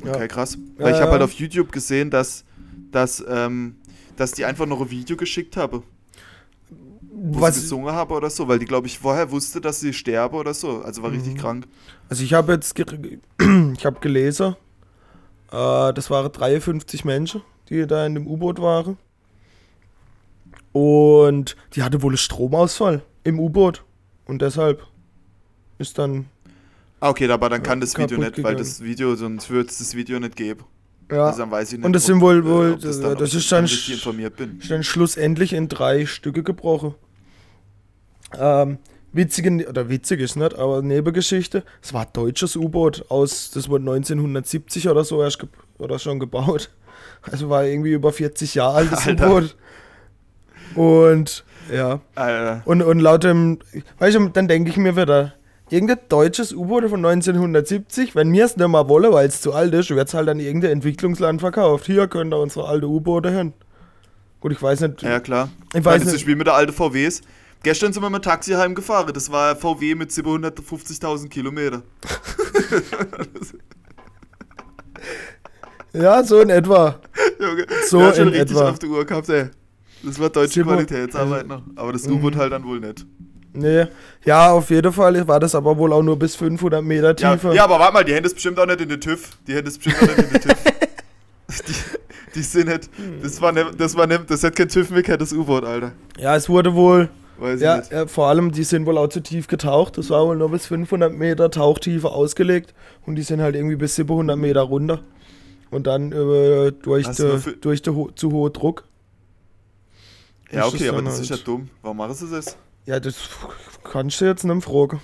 [0.00, 0.56] Okay, krass.
[0.78, 2.45] Weil ich habe halt auf YouTube gesehen, dass
[2.90, 3.76] dass, ähm,
[4.16, 5.82] dass die einfach noch ein Video geschickt habe.
[7.18, 7.54] Wo Was?
[7.54, 10.52] sie gesungen habe oder so, weil die, glaube ich, vorher wusste, dass sie sterbe oder
[10.52, 10.82] so.
[10.82, 11.16] Also war mhm.
[11.16, 11.66] richtig krank.
[12.08, 14.56] Also ich habe jetzt, ich habe gelesen,
[15.50, 18.98] äh, das waren 53 Menschen, die da in dem U-Boot waren.
[20.72, 23.82] Und die hatte wohl einen Stromausfall im U-Boot.
[24.26, 24.82] Und deshalb
[25.78, 26.26] ist dann.
[27.00, 28.44] Ah, okay, aber dann kann das Video nicht, gegangen.
[28.44, 30.64] weil das Video, sonst würde es das Video nicht geben.
[31.10, 31.26] Ja.
[31.26, 33.50] Also dann weiß ich nicht, und das sind wohl, wohl äh, das, dann, das ist
[33.52, 33.68] dann,
[34.68, 36.94] dann schlussendlich in drei Stücke gebrochen.
[38.36, 38.78] Ähm,
[39.12, 43.82] witzige, oder witzig ist nicht, aber Nebengeschichte, es war ein deutsches U-Boot aus, das wurde
[43.82, 45.46] 1970 oder so erst
[45.78, 46.70] oder schon gebaut.
[47.22, 49.56] Also war irgendwie über 40 Jahre altes U-Boot.
[50.76, 52.00] Und ja.
[52.14, 52.62] Alter.
[52.64, 53.58] Und, und laut dem,
[53.98, 55.34] weißt du, dann denke ich mir wieder,
[55.70, 59.74] irgendein deutsches U-Boot von 1970, wenn wir es nicht mal wollen, weil es zu alt
[59.74, 61.86] ist, wird es halt an irgendein Entwicklungsland verkauft.
[61.86, 63.52] Hier können da unsere alte U-Boote hin.
[64.40, 65.02] Gut, ich weiß nicht.
[65.02, 65.48] Ja, klar.
[65.74, 66.14] Ich weiß nicht.
[66.14, 67.22] Das Spiel mit der alten VWs.
[67.62, 69.12] Gestern sind wir mit Taxi heimgefahren.
[69.12, 71.82] Das war VW mit 750.000 Kilometer.
[75.92, 77.00] ja, so in etwa.
[77.40, 78.70] Junge, so in schon richtig etwa.
[78.70, 79.46] auf der Uhr gehabt, ey.
[80.04, 81.62] Das war deutsche Qualitätsarbeit noch.
[81.74, 82.38] Aber das U-Boot mhm.
[82.38, 83.04] halt dann wohl nicht.
[83.56, 83.86] Nee.
[84.24, 87.48] Ja, auf jeden Fall war das aber wohl auch nur bis 500 Meter Tiefe.
[87.48, 89.30] Ja, ja aber warte mal, die Hände ist bestimmt auch nicht in den TÜV.
[89.46, 90.56] Die Hände ist bestimmt auch nicht in den TÜV.
[91.68, 92.90] die, die sind nicht.
[93.22, 95.92] Das war nicht, das war nicht, das hat kein TÜV mehr, das U-Boot, Alter.
[96.18, 97.08] Ja, es wurde wohl.
[97.38, 98.10] Weiß ja, ich nicht.
[98.10, 99.98] vor allem, die sind wohl auch zu tief getaucht.
[99.98, 102.74] Das war wohl nur bis 500 Meter Tauchtiefe ausgelegt.
[103.04, 105.00] Und die sind halt irgendwie bis 700 Meter runter.
[105.70, 108.84] Und dann äh, durch, de, durch den zu hohen Druck.
[110.50, 111.68] Ja, okay, aber das halt ist ja dumm.
[111.82, 112.56] Warum machen sie das?
[112.86, 113.16] Ja, das
[113.82, 115.02] kannst du jetzt nicht fragen.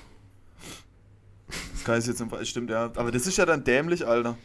[1.48, 2.84] Das kann ich jetzt nicht Stimmt, ja.
[2.94, 4.38] Aber das ist ja dann dämlich, Alter.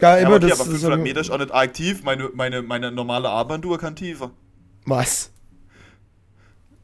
[0.00, 2.02] Ja, immer ja, okay, das aber 500 Meter ist auch nicht aktiv.
[2.02, 4.30] Meine, meine, meine normale Armbanduhr kann tiefer.
[4.84, 5.30] Was?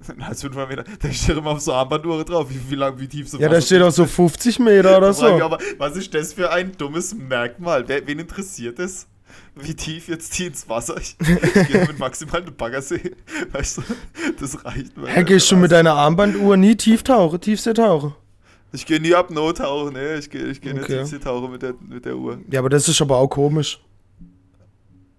[0.21, 0.85] Als 500 Meter.
[0.99, 3.61] Da steht immer auf so Armbanduhr drauf, wie, wie lang, wie tief so Ja, da
[3.61, 5.27] steht auch so 50 Meter oder so.
[5.43, 7.87] Aber was ist das für ein dummes Merkmal?
[7.87, 9.07] Wer, wen interessiert das?
[9.55, 10.97] Wie tief jetzt die ins Wasser.
[11.01, 13.15] Ich, ich gehe mit maximal eine Baggersee.
[13.53, 13.83] Weißt du,
[14.41, 15.09] das reicht mir.
[15.09, 18.15] Hä, gehst du mit deiner Armbanduhr nie tief tauchen, Tiefsee tauchen?
[18.73, 20.19] Ich gehe nie ab No tauchen, ne?
[20.19, 20.79] Ich gehe ich geh okay.
[20.79, 22.39] nicht Tiefsee tauchen mit der, mit der Uhr.
[22.51, 23.81] Ja, aber das ist aber auch komisch.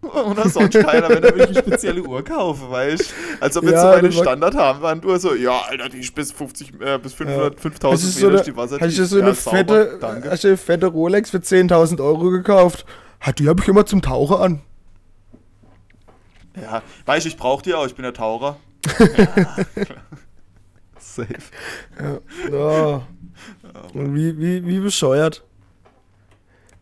[0.01, 3.43] Oder sonst keiner, wenn er wirklich eine spezielle Uhr kaufe, weißt du?
[3.43, 6.97] Als ob jetzt ja, so eine Standard-Armbanduhr so, ja, Alter, die ist bis 50, äh,
[6.99, 7.59] bis 500, ja.
[7.59, 8.87] 5000 Meter so eine, die Wassertiefe.
[8.87, 9.99] Hast du so eine, ja, fette,
[10.29, 12.85] hast du eine fette Rolex für 10.000 Euro gekauft?
[13.19, 14.61] Hat die habe ich immer zum Tauchen an.
[16.61, 18.57] Ja, weißt du, ich brauche die auch, ich bin der Taucher.
[18.99, 19.45] ja,
[20.99, 21.33] Safe.
[21.99, 22.19] Ja.
[22.51, 23.01] Oh.
[23.93, 25.43] wie, wie, wie bescheuert.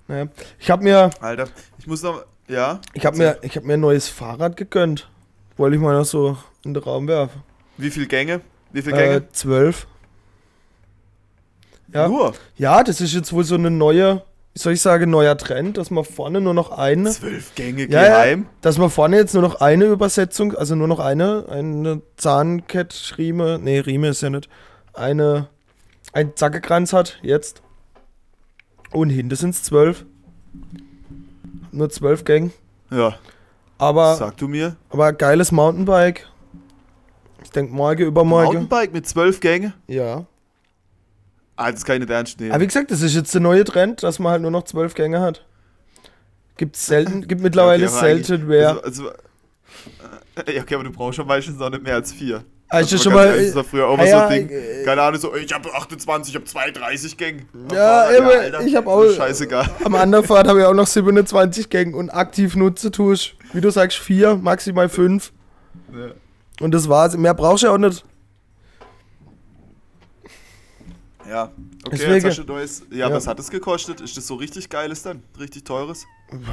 [0.07, 0.27] Naja.
[0.59, 1.09] Ich habe mir.
[1.19, 2.23] Alter, ich muss noch.
[2.47, 2.79] Ja?
[2.93, 5.09] Ich habe mir, hab mir ein neues Fahrrad gegönnt.
[5.57, 7.43] Wollte ich mal noch so in den Raum werfen.
[7.77, 8.41] Wie viele Gänge?
[8.71, 9.15] Wie viele Gänge?
[9.15, 9.87] Äh, zwölf.
[11.93, 12.07] Ja.
[12.07, 12.33] Nur?
[12.55, 14.23] Ja, das ist jetzt wohl so eine neue
[14.57, 17.11] wie soll ich sagen, neuer Trend, dass man vorne nur noch eine.
[17.11, 18.41] Zwölf Gänge ja, geheim.
[18.41, 23.63] Ja, dass man vorne jetzt nur noch eine Übersetzung, also nur noch eine, eine Zahnkettriemen,
[23.63, 24.49] nee, Riemen ist ja nicht,
[24.95, 25.47] eine,
[26.11, 27.61] ein Zackekranz hat, jetzt.
[28.89, 30.07] Und hinten sind es zwölf.
[31.71, 32.49] Nur zwölf Gänge.
[32.89, 33.13] Ja.
[33.77, 34.15] Aber.
[34.15, 34.75] Sag du mir.
[34.89, 36.27] Aber geiles Mountainbike.
[37.43, 38.45] Ich denke morgen, übermorgen.
[38.53, 39.75] Mountainbike mit zwölf Gängen?
[39.85, 40.25] Ja.
[41.57, 42.51] Ah, das kann ich nicht ernst nehmen.
[42.51, 44.93] Aber wie gesagt, das ist jetzt der neue Trend, dass man halt nur noch zwölf
[44.93, 45.43] Gänge hat.
[46.55, 48.79] Gibt selten, gibt mittlerweile ja, okay, selten mehr.
[48.83, 52.43] Also, also, ja, okay, aber du brauchst schon meistens auch nicht mehr als vier.
[52.69, 53.27] Also, also schon mal.
[53.27, 54.49] Ehrlich, das früher auch mal ja, so ein Ding.
[54.55, 57.45] Äh, keine Ahnung, so, ich habe 28, ich habe 32 Gänge.
[57.71, 59.11] Ja, ja Alter, ich habe auch.
[59.11, 59.67] Scheißegal.
[59.83, 63.61] Am anderen Fahrt habe ich auch noch 27 Gänge und aktiv nutze tue ich, wie
[63.61, 65.31] du sagst, vier, maximal fünf.
[65.91, 66.11] Ja.
[66.59, 67.17] Und das war's.
[67.17, 68.03] Mehr brauchst du ja auch nicht.
[71.27, 71.51] Ja,
[71.85, 72.83] okay, Deswegen, jetzt hast du neues.
[72.89, 73.99] Ja, ja, was hat es gekostet?
[73.99, 75.21] Ist das so richtig geiles dann?
[75.37, 76.05] Richtig teures?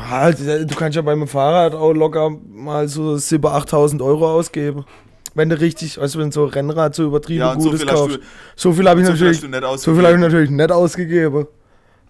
[0.08, 4.84] Halt, du kannst ja beim Fahrrad auch locker mal so 7.000, 8.000 Euro ausgeben.
[5.34, 8.20] Wenn du richtig, also wenn so Rennrad so übertrieben ja, Gutes so kaufst.
[8.56, 11.46] so viel habe ich, so natürlich, so viel hab ich natürlich nicht ausgegeben.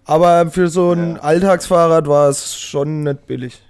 [0.05, 1.21] Aber für so ein ja.
[1.21, 3.61] Alltagsfahrrad war es schon nicht billig.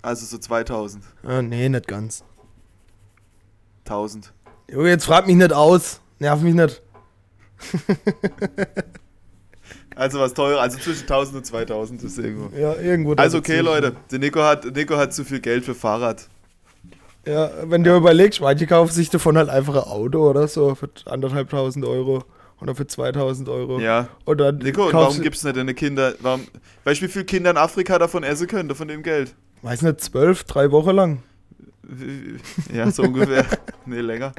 [0.00, 1.04] Also so 2000?
[1.22, 2.24] Ah, nee, nicht ganz.
[3.84, 4.32] 1000.
[4.70, 6.00] Jo, jetzt frag mich nicht aus.
[6.18, 6.82] Nerv mich nicht.
[9.96, 12.56] also was teuer, also zwischen 1000 und 2000 ist irgendwo.
[12.56, 13.14] Ja, irgendwo.
[13.14, 16.28] Also okay, Leute, der Nico hat, Nico hat zu viel Geld für Fahrrad.
[17.26, 20.88] Ja, wenn du überlegst, manche kaufen sich davon halt einfach ein Auto oder so für
[21.04, 22.24] anderthalbtausend Euro
[22.60, 23.80] oder für 2000 Euro.
[23.80, 24.08] Ja.
[24.24, 26.14] Oder Nico, und warum gibt es nicht deine Kinder?
[26.20, 26.46] Warum,
[26.84, 29.34] weißt du, wie viele Kinder in Afrika davon essen können, von dem Geld?
[29.62, 31.22] Weiß nicht, zwölf, drei Wochen lang.
[32.72, 33.46] Ja, so ungefähr.
[33.86, 34.32] nee, länger.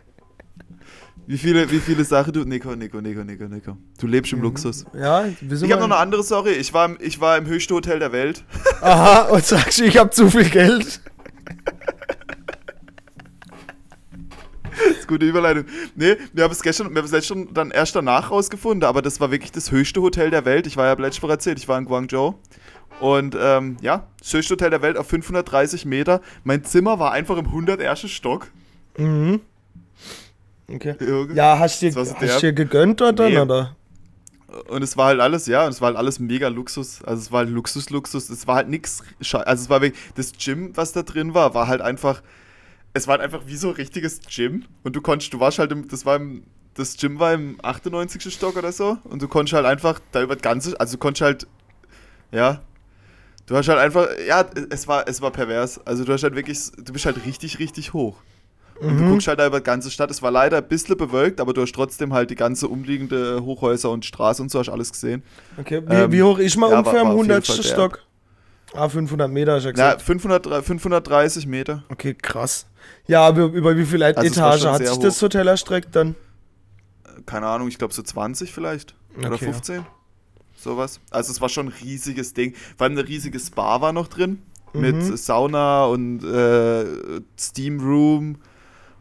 [1.30, 2.44] Wie viele, wie viele Sachen du.
[2.44, 3.78] Nico, Nico, Nico, Nico, Nico.
[4.00, 4.46] Du lebst im mhm.
[4.46, 4.84] Luxus.
[4.96, 6.54] Ja, Ich habe noch eine andere Story.
[6.54, 8.44] Ich war, ich war im höchsten Hotel der Welt.
[8.82, 11.02] Aha, und sagst du, ich habe zu viel Geld.
[14.72, 15.66] Das ist gute Überleitung.
[15.94, 19.20] Nee, wir haben es gestern, wir haben es schon dann erst danach rausgefunden, aber das
[19.20, 20.66] war wirklich das höchste Hotel der Welt.
[20.66, 22.40] Ich war ja letztes Mal erzählt, ich war in Guangzhou.
[23.02, 26.22] Und ähm, ja, das höchste Hotel der Welt auf 530 Meter.
[26.44, 28.10] Mein Zimmer war einfach im 101.
[28.10, 28.48] Stock.
[28.98, 29.42] Mhm.
[30.74, 30.96] Okay.
[31.34, 33.34] Ja, hast du dir, dir gegönnt dort nee.
[33.34, 33.76] dann, oder?
[34.68, 37.04] Und es war halt alles, ja, und es war halt alles mega Luxus.
[37.04, 38.30] Also es war halt Luxus, Luxus.
[38.30, 39.04] Es war halt nix.
[39.20, 42.22] Also es war wirklich, das Gym, was da drin war, war halt einfach.
[42.94, 44.66] Es war halt einfach wie so ein richtiges Gym.
[44.84, 46.44] Und du konntest, du warst halt im, das war im,
[46.74, 48.34] das Gym war im 98.
[48.34, 48.98] Stock oder so.
[49.04, 51.48] Und du konntest halt einfach da über das ganze, also du konntest halt,
[52.32, 52.62] ja,
[53.46, 55.86] du hast halt einfach, ja, es war, es war pervers.
[55.86, 58.18] Also du hast halt wirklich, du bist halt richtig, richtig hoch.
[58.80, 59.00] Und mhm.
[59.00, 60.10] du guckst halt da über die ganze Stadt.
[60.10, 63.92] Es war leider ein bisschen bewölkt, aber du hast trotzdem halt die ganze umliegende Hochhäuser
[63.92, 65.24] und Straße und so hast alles gesehen.
[65.58, 67.46] Okay, wie, ähm, wie hoch ist man ja, ungefähr am 100.
[67.46, 68.00] Stock?
[68.74, 70.02] Ah, 500 Meter, hast du gesagt.
[70.02, 71.84] Ja, 500, 530 Meter.
[71.90, 72.68] Okay, krass.
[73.08, 75.02] Ja, aber über wie viele also Etage hat sich hoch.
[75.02, 76.16] das Hotel erstreckt dann?
[77.26, 78.96] Keine Ahnung, ich glaube so 20 vielleicht.
[79.18, 79.28] Okay.
[79.28, 79.86] Oder 15.
[80.56, 81.00] Sowas.
[81.10, 82.54] Also es war schon ein riesiges Ding.
[82.78, 84.42] Vor allem eine riesige Spa war noch drin.
[84.74, 84.82] Mhm.
[84.82, 86.86] Mit Sauna und äh,
[87.38, 88.38] Steam Room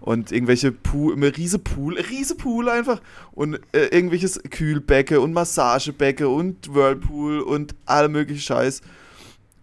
[0.01, 3.01] und irgendwelche Pool, immer riese Pool, riese Pool einfach
[3.33, 8.83] und äh, irgendwelches Kühlbecke und Massagebecke und Whirlpool und alle möglichen Scheiß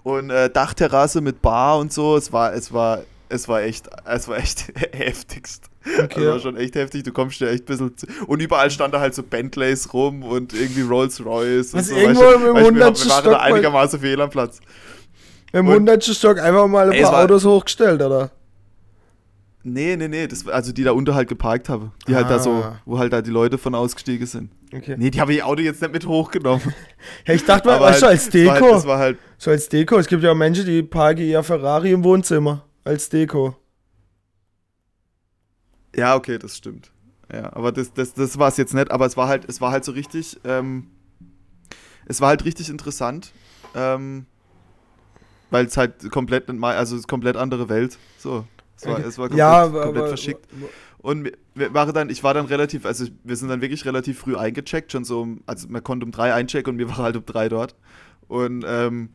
[0.04, 2.16] und äh, Dachterrasse mit Bar und so.
[2.16, 5.66] Es war, es war, es war echt, es war echt heftigst.
[5.86, 6.08] Okay.
[6.16, 7.04] Das war schon echt heftig.
[7.04, 7.98] Du kommst dir echt ein bisschen.
[7.98, 11.74] Zu und überall stand da halt so Bentleys rum und irgendwie Rolls Royce.
[11.74, 11.96] Und so.
[11.96, 13.00] irgendwo weißt im 100.
[13.00, 14.60] Wir, wir waren da einigermaßen fehl am Platz.
[15.54, 16.04] Im 100.
[16.04, 18.32] Stock einfach mal ein paar Autos hochgestellt, oder?
[19.68, 21.92] Nee, nee, nee, das, also die da unter halt geparkt habe.
[22.08, 22.18] Die ah.
[22.18, 22.80] halt da so, ah.
[22.86, 24.52] wo halt da die Leute von ausgestiegen sind.
[24.72, 24.96] Okay.
[24.96, 26.62] Nee, die habe ich Auto jetzt nicht mit hochgenommen.
[27.26, 28.52] ja, ich dachte mal, weißt du, als Deko.
[28.52, 29.98] Halt, das war halt, so als Deko.
[29.98, 32.64] Es gibt ja auch Menschen, die parken ihr Ferrari im Wohnzimmer.
[32.84, 33.56] Als Deko.
[35.96, 36.92] Ja, okay, das stimmt.
[37.34, 39.72] Ja, aber das, das, das war es jetzt nicht, aber es war halt, es war
[39.72, 40.92] halt so richtig, ähm,
[42.06, 43.32] es war halt richtig interessant.
[43.74, 44.28] Ähm,
[45.50, 47.98] weil es halt komplett, also komplett andere Welt.
[48.20, 48.46] So.
[48.78, 50.48] Es war, es war komplett, ja, aber, komplett verschickt.
[50.98, 54.36] Und wir waren dann, ich war dann relativ, also wir sind dann wirklich relativ früh
[54.36, 57.48] eingecheckt, schon so, also man konnte um drei einchecken und wir waren halt um drei
[57.48, 57.76] dort.
[58.28, 59.10] Und ähm,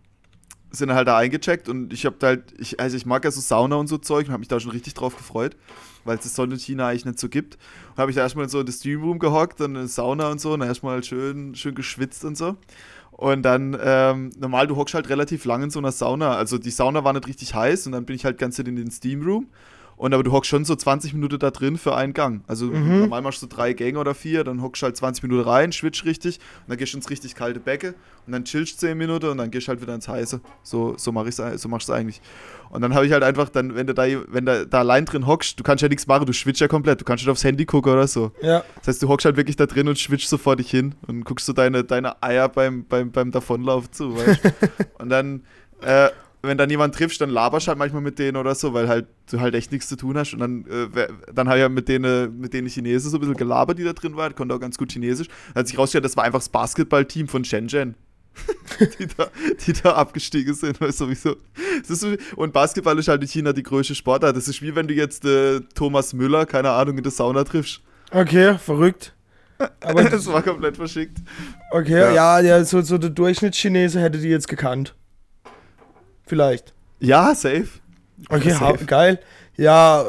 [0.71, 3.77] sind halt da eingecheckt und ich hab halt, ich, also ich mag ja so Sauna
[3.77, 5.57] und so Zeug und habe mich da schon richtig drauf gefreut,
[6.05, 7.59] weil es das Sonne in China eigentlich nicht so gibt.
[7.91, 10.53] Und habe ich da erstmal so in das Streamroom gehockt und eine Sauna und so
[10.53, 12.57] und erstmal schön, schön geschwitzt und so.
[13.21, 16.37] Und dann, ähm, normal, du hockst halt relativ lang in so einer Sauna.
[16.37, 18.91] Also die Sauna war nicht richtig heiß und dann bin ich halt ganz in den
[18.91, 19.49] Steam Room.
[20.01, 22.43] Und aber du hockst schon so 20 Minuten da drin für einen Gang.
[22.47, 23.01] Also mhm.
[23.01, 26.07] normal machst du drei Gänge oder vier, dann hockst du halt 20 Minuten rein, schwitzt
[26.07, 27.95] richtig und dann gehst du ins richtig kalte Becke
[28.27, 30.41] und dann chillst 10 Minuten und dann gehst du halt wieder ins Heiße.
[30.63, 32.23] So, so, mach ich's, so machst du eigentlich.
[32.71, 35.27] Und dann habe ich halt einfach dann, wenn du da, wenn du da allein drin
[35.27, 37.67] hockst, du kannst ja nichts machen, du schwitzt ja komplett, du kannst nicht aufs Handy
[37.67, 38.33] gucken oder so.
[38.41, 38.65] Ja.
[38.79, 41.27] Das heißt, du hockst halt wirklich da drin und schwitzt so vor dich hin und
[41.27, 44.41] guckst so deine, deine Eier beim, beim, beim Davonlauf zu, weißt
[44.99, 45.43] Und dann,
[45.83, 46.09] äh,
[46.43, 49.41] wenn da niemand triffst, dann laberst halt manchmal mit denen oder so, weil halt du
[49.41, 50.33] halt echt nichts zu tun hast.
[50.33, 53.37] Und dann, äh, dann habe ich ja mit denen, mit denen Chinesen so ein bisschen
[53.37, 55.29] gelabert, die da drin waren, konnte auch ganz gut Chinesisch.
[55.49, 57.95] Dann hat sich rausgestellt, das war einfach das Basketballteam von Shenzhen.
[58.99, 59.29] die, da,
[59.67, 61.37] die da abgestiegen sind, weil sowieso.
[61.83, 64.37] So, und Basketball ist halt in China die größte Sportart.
[64.37, 67.81] Das ist wie wenn du jetzt äh, Thomas Müller, keine Ahnung, in der Sauna triffst.
[68.13, 69.15] Okay, verrückt.
[69.81, 71.19] Aber das war komplett verschickt.
[71.71, 74.95] Okay, ja, ja, ja so, so der Durchschnittschinese hätte die jetzt gekannt.
[76.31, 76.75] Vielleicht.
[77.01, 77.67] Ja, safe.
[78.29, 78.85] Okay, safe.
[78.85, 79.19] geil.
[79.57, 80.05] Ja,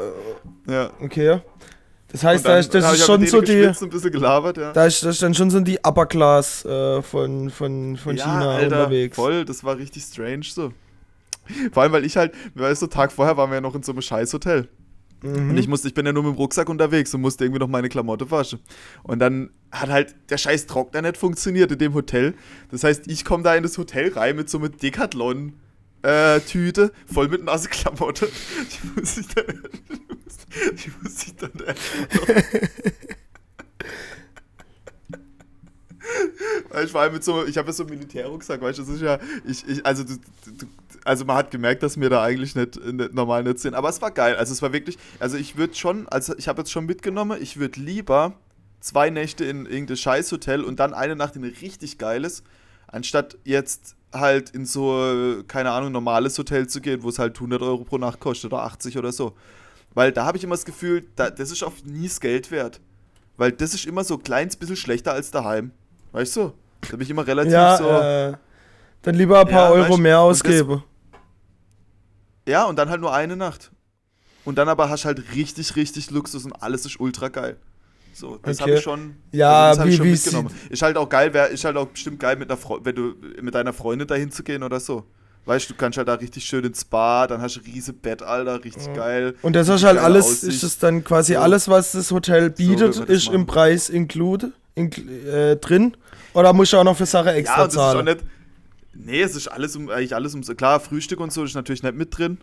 [0.67, 0.91] ja.
[1.01, 1.41] Okay.
[2.09, 3.65] Das heißt, dann, da ist, das ist schon so die.
[3.65, 4.71] Ein bisschen gelabert, ja.
[4.71, 8.23] Da ist, das ist dann schon so die Upper Class äh, von, von, von ja,
[8.23, 9.15] China Alter, unterwegs.
[9.15, 10.73] Voll, das war richtig strange so.
[11.71, 13.93] Vor allem, weil ich halt, weißt du, Tag vorher waren wir ja noch in so
[13.93, 14.69] einem Scheißhotel.
[15.23, 15.49] Mhm.
[15.49, 17.67] Und ich musste, ich bin ja nur mit dem Rucksack unterwegs und musste irgendwie noch
[17.67, 18.59] meine Klamotte waschen.
[19.01, 22.35] Und dann hat halt der scheiß Trockner nicht funktioniert in dem Hotel.
[22.69, 25.53] Das heißt, ich komme da in das Hotel rein mit so einem Decathlon
[26.03, 28.27] äh, Tüte voll mit nasse Klamotte.
[28.71, 29.45] Die muss ich dann,
[30.73, 31.51] die muss ich dann
[36.83, 39.19] ich war mit so, ich habe ja so einen Militärrucksack, weißt du, das ist ja,
[39.45, 40.65] ich, ich, also, du, du,
[41.03, 44.01] also man hat gemerkt, dass mir da eigentlich nicht, nicht normal nicht sind, aber es
[44.01, 46.85] war geil, also es war wirklich, also ich würde schon, also ich habe jetzt schon
[46.85, 48.33] mitgenommen, ich würde lieber
[48.79, 52.43] zwei Nächte in irgendein Scheißhotel und dann eine Nacht in ein richtig geiles,
[52.91, 57.61] Anstatt jetzt halt in so, keine Ahnung, normales Hotel zu gehen, wo es halt 100
[57.61, 59.35] Euro pro Nacht kostet oder 80 oder so.
[59.93, 62.79] Weil da habe ich immer das Gefühl, da, das ist oft nie das Geld wert.
[63.37, 65.71] Weil das ist immer so ein kleines bisschen schlechter als daheim.
[66.11, 66.53] Weißt du?
[66.81, 67.89] Da bin ich immer relativ ja, so.
[67.89, 68.33] Äh,
[69.01, 70.83] dann lieber ein paar ja, Euro weißt, mehr ausgeben.
[72.47, 73.71] ja, und dann halt nur eine Nacht.
[74.45, 77.57] Und dann aber hast du halt richtig, richtig Luxus und alles ist ultra geil.
[78.13, 78.71] So, das okay.
[78.71, 80.53] habe ich schon, ja, also wie, ich schon wie mitgenommen.
[80.69, 83.55] Ist halt auch geil, wär, ist halt auch bestimmt geil, mit einer wenn du mit
[83.55, 85.05] deiner Freundin dahin zu gehen oder so.
[85.45, 87.97] Weißt du, du kannst halt da richtig schön ins Spa, dann hast du ein riesen
[87.97, 88.93] Bett, Alter, richtig ja.
[88.93, 89.35] geil.
[89.41, 90.53] Und das ist halt alles, Aussicht.
[90.53, 91.39] ist es dann quasi so.
[91.39, 94.91] alles, was das Hotel bietet, so ist im Preis include, in,
[95.27, 95.97] äh, drin?
[96.33, 98.07] Oder musst du auch noch für Sache extra ja, zahlen?
[98.07, 98.25] Ist nicht,
[98.93, 101.95] nee, es ist alles um, eigentlich alles um, klar, Frühstück und so ist natürlich nicht
[101.95, 102.37] mit drin.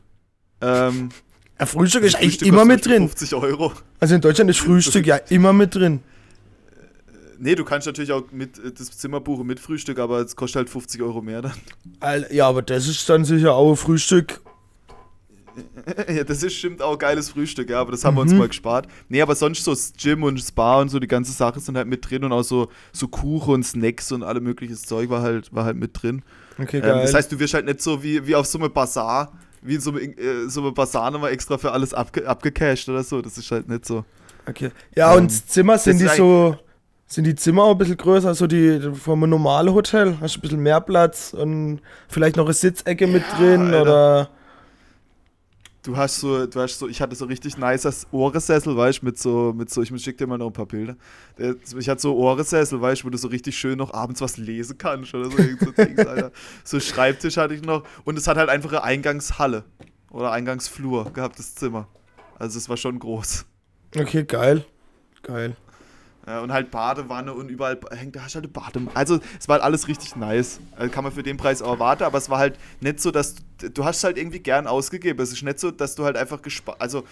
[0.60, 1.10] Ähm,
[1.58, 3.08] ja, Frühstück ist eigentlich immer mit drin.
[3.08, 3.72] 50 Euro.
[4.00, 6.00] Also in Deutschland ist Frühstück ja immer mit drin.
[7.40, 10.56] Nee, du kannst natürlich auch mit äh, das Zimmer buchen mit Frühstück, aber es kostet
[10.56, 12.24] halt 50 Euro mehr dann.
[12.30, 14.40] Ja, aber das ist dann sicher auch Frühstück.
[16.08, 18.18] ja, das ist stimmt auch geiles Frühstück, ja, aber das haben mhm.
[18.18, 18.38] wir uns mhm.
[18.38, 18.88] mal gespart.
[19.08, 21.88] Nee, aber sonst so das Gym und Spa und so, die ganze Sache sind halt
[21.88, 25.52] mit drin und auch so, so Kuchen und Snacks und alle mögliches Zeug war halt,
[25.54, 26.22] war halt mit drin.
[26.58, 27.02] Okay, ähm, geil.
[27.02, 29.32] Das heißt, du wirst halt nicht so wie, wie auf so einem Bazar
[29.62, 33.02] wie in so einem, äh, so einem Basar nochmal extra für alles abge abgecasht oder
[33.02, 33.22] so.
[33.22, 34.04] Das ist halt nicht so.
[34.46, 34.70] Okay.
[34.94, 36.56] Ja, ähm, und Zimmer sind die so.
[37.10, 40.18] Sind die Zimmer auch ein bisschen größer, also die vom normalen Hotel?
[40.20, 43.82] Hast du ein bisschen mehr Platz und vielleicht noch eine Sitzecke ja, mit drin Alter.
[43.82, 44.30] oder
[45.88, 49.18] du hast so, du hast so, ich hatte so richtig nice Ohrensessel, weißt du, mit
[49.18, 50.96] so, mit so, ich schick dir mal noch ein paar Bilder.
[51.78, 54.76] Ich hatte so Ohrensessel, weißt du, wo du so richtig schön noch abends was lesen
[54.76, 55.38] kannst oder so.
[55.38, 56.30] so,
[56.64, 57.84] so Schreibtisch hatte ich noch.
[58.04, 59.64] Und es hat halt einfach eine Eingangshalle
[60.10, 61.88] oder Eingangsflur gehabt, das Zimmer.
[62.38, 63.46] Also es war schon groß.
[63.96, 64.66] Okay, geil.
[65.22, 65.56] Geil.
[66.28, 68.94] Ja, und halt Badewanne und überall hängt da hast halt eine Badewanne.
[68.94, 70.60] Also es war halt alles richtig nice.
[70.76, 73.36] Also kann man für den Preis auch erwarten, aber es war halt nicht so, dass
[73.56, 75.18] du, du hast halt irgendwie gern ausgegeben.
[75.22, 77.04] Es ist nicht so, dass du halt einfach gespart, also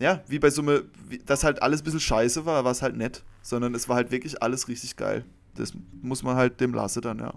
[0.00, 0.90] ja, wie bei so einem,
[1.26, 4.10] dass halt alles ein bisschen scheiße war, war es halt nett, sondern es war halt
[4.10, 5.26] wirklich alles richtig geil.
[5.54, 7.34] Das muss man halt dem lassen dann, ja.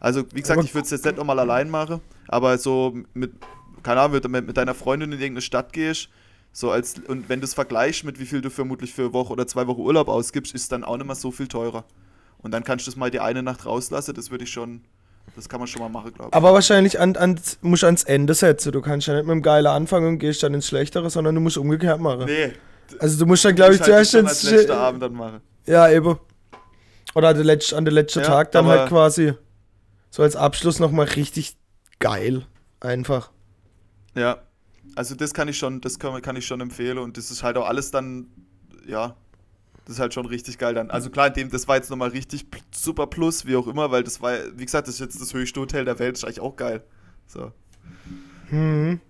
[0.00, 3.32] Also, wie gesagt, ich würde es jetzt nicht nochmal allein machen, aber so mit,
[3.82, 6.08] keine Ahnung, mit, mit deiner Freundin in irgendeine Stadt gehst,
[6.56, 9.32] so als, und wenn du es vergleichst mit wie viel du vermutlich für eine Woche
[9.32, 11.84] oder zwei Wochen Urlaub ausgibst, ist es dann auch nicht mehr so viel teurer.
[12.38, 14.82] Und dann kannst du das mal die eine Nacht rauslassen, das würde ich schon,
[15.34, 16.36] das kann man schon mal machen, glaube ich.
[16.36, 18.70] Aber wahrscheinlich an, an, musst du ans Ende setzen.
[18.70, 21.40] Du kannst ja nicht mit dem Geiler anfangen und gehst dann ins Schlechtere, sondern du
[21.40, 22.26] musst umgekehrt machen.
[22.26, 22.52] Nee.
[23.00, 24.44] Also du musst dann, glaube ich, halt zuerst ins...
[24.44, 25.40] letzten Abend dann machen.
[25.66, 26.20] Ja, eben.
[27.16, 29.32] Oder an der letzten, an der letzten ja, Tag dann halt quasi
[30.10, 31.56] so als Abschluss nochmal richtig
[31.98, 32.46] geil.
[32.78, 33.32] Einfach.
[34.14, 34.38] Ja,
[34.96, 37.56] also das kann ich schon, das kann, kann ich schon empfehlen und das ist halt
[37.56, 38.26] auch alles dann,
[38.86, 39.16] ja,
[39.84, 40.90] das ist halt schon richtig geil dann.
[40.90, 44.22] Also klar, dem, das war jetzt nochmal richtig super plus, wie auch immer, weil das
[44.22, 46.82] war, wie gesagt, das ist jetzt das höchste Hotel der Welt, ist eigentlich auch geil.
[47.26, 47.52] So.
[48.48, 49.00] Hm.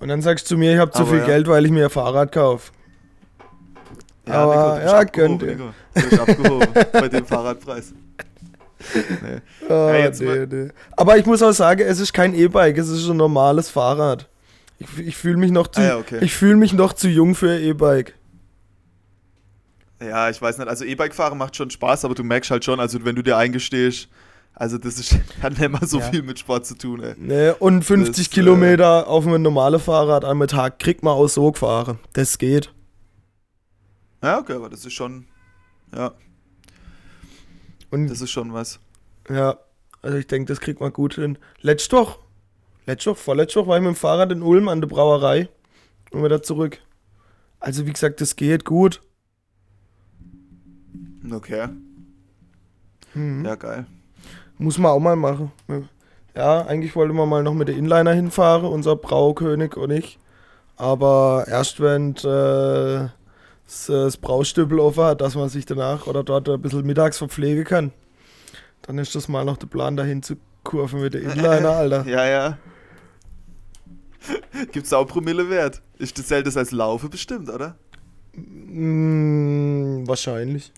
[0.00, 1.26] Und dann sagst du mir, ich habe zu viel ja.
[1.26, 2.72] Geld, weil ich mir ein Fahrrad kaufe.
[4.26, 5.56] Ja, Aber, Nico, ja, könnt ihr.
[5.56, 5.74] Nico.
[5.94, 7.92] Du abgehoben bei dem Fahrradpreis.
[8.94, 9.40] Nee.
[9.68, 10.68] Oh, ja, nee, nee.
[10.92, 14.28] Aber ich muss auch sagen, es ist kein E-Bike, es ist ein normales Fahrrad.
[14.78, 16.26] Ich, ich fühle mich noch zu, ah, ja, okay.
[16.28, 18.14] fühl mich noch zu jung für E-Bike.
[20.00, 20.68] Ja, ich weiß nicht.
[20.68, 23.36] Also E-Bike fahren macht schon Spaß, aber du merkst halt schon, also wenn du dir
[23.36, 24.08] eingestehst,
[24.54, 26.10] also das ist, hat nicht mal so ja.
[26.10, 27.14] viel mit Sport zu tun, ey.
[27.16, 31.28] Nee, und 50 das, Kilometer äh, auf einem normalen Fahrrad am Tag kriegt man auch
[31.28, 31.98] so gefahren.
[32.12, 32.72] Das geht.
[34.22, 35.26] Ja, okay, aber das ist schon,
[35.94, 36.12] ja.
[37.90, 38.80] Und das ist schon was.
[39.28, 39.58] Ja,
[40.02, 41.38] also ich denke, das kriegt man gut hin.
[41.60, 42.18] Letztes Woche
[42.86, 45.48] Letzte Woche, vorletzte Woche war ich mit dem Fahrrad in Ulm an der Brauerei
[46.10, 46.78] und wieder zurück.
[47.60, 49.00] Also wie gesagt, das geht gut.
[51.32, 51.68] Okay.
[53.14, 53.44] Mhm.
[53.44, 53.86] Ja, geil.
[54.58, 55.50] Muss man auch mal machen.
[56.34, 60.18] Ja, eigentlich wollte man mal noch mit der Inliner hinfahren, unser Braukönig und ich.
[60.76, 63.08] Aber erst wenn äh,
[63.64, 67.64] das, das Braustüppel offen hat, dass man sich danach oder dort ein bisschen mittags verpflegen
[67.64, 67.92] kann.
[68.82, 72.06] Dann ist das mal noch der Plan, dahin zu kurven mit der Inliner, Alter.
[72.06, 72.58] ja, ja.
[74.72, 75.82] Gibt es auch Promillewert?
[75.98, 77.76] Ist das selten als Laufe bestimmt, oder?
[78.34, 80.72] Mm, wahrscheinlich.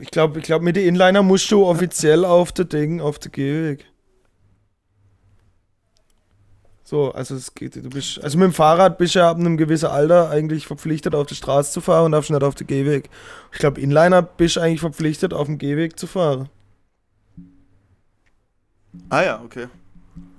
[0.00, 3.30] Ich glaube, ich glaub, mit den Inliner musst du offiziell auf der Ding, auf der
[3.30, 3.86] Gehweg.
[6.84, 9.56] So, also es geht, du bist, also mit dem Fahrrad bist du ja ab einem
[9.56, 13.10] gewissen Alter eigentlich verpflichtet, auf die Straße zu fahren und darfst nicht auf den Gehweg.
[13.52, 16.48] Ich glaube, Inliner bist du eigentlich verpflichtet, auf dem Gehweg zu fahren.
[19.08, 19.66] Ah ja, okay.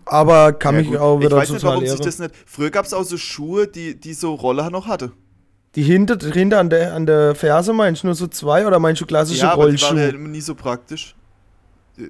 [0.09, 0.99] Aber kann ja, mich gut.
[0.99, 2.33] auch wieder ich weiß nicht, warum sich das nicht.
[2.45, 5.11] Früher gab es auch so Schuhe, die, die so Rolle noch hatte.
[5.75, 9.01] Die hinter, hinter an, der, an der Ferse meinst du nur so zwei oder meinst
[9.01, 9.89] du klassische ja, Rollschuhe?
[9.89, 11.15] Ja, aber die waren ja nie so praktisch.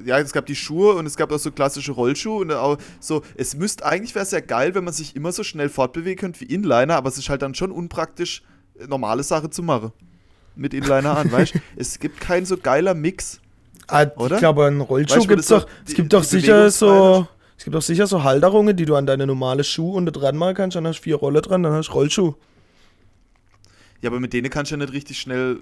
[0.05, 3.23] ja, es gab die Schuhe und es gab auch so klassische Rollschuhe und auch so,
[3.35, 6.39] es müsste eigentlich wäre es ja geil, wenn man sich immer so schnell fortbewegen könnte
[6.41, 8.43] wie Inliner, aber es ist halt dann schon unpraktisch,
[8.87, 9.91] normale Sache zu machen.
[10.55, 11.59] Mit Inliner an, weißt du?
[11.75, 13.41] Es gibt keinen so geiler Mix.
[13.87, 14.35] Ah, oder?
[14.35, 17.27] Ich glaube, ein Rollschuh weißt, gibt's doch, es gibt doch sicher so,
[17.57, 20.55] es gibt doch sicher so Halterungen, die du an deine normale Schuhe unten dran machen
[20.55, 22.35] kannst, dann hast du vier Rolle dran, dann hast du Rollschuh.
[24.01, 25.61] Ja, aber mit denen kannst du ja nicht richtig schnell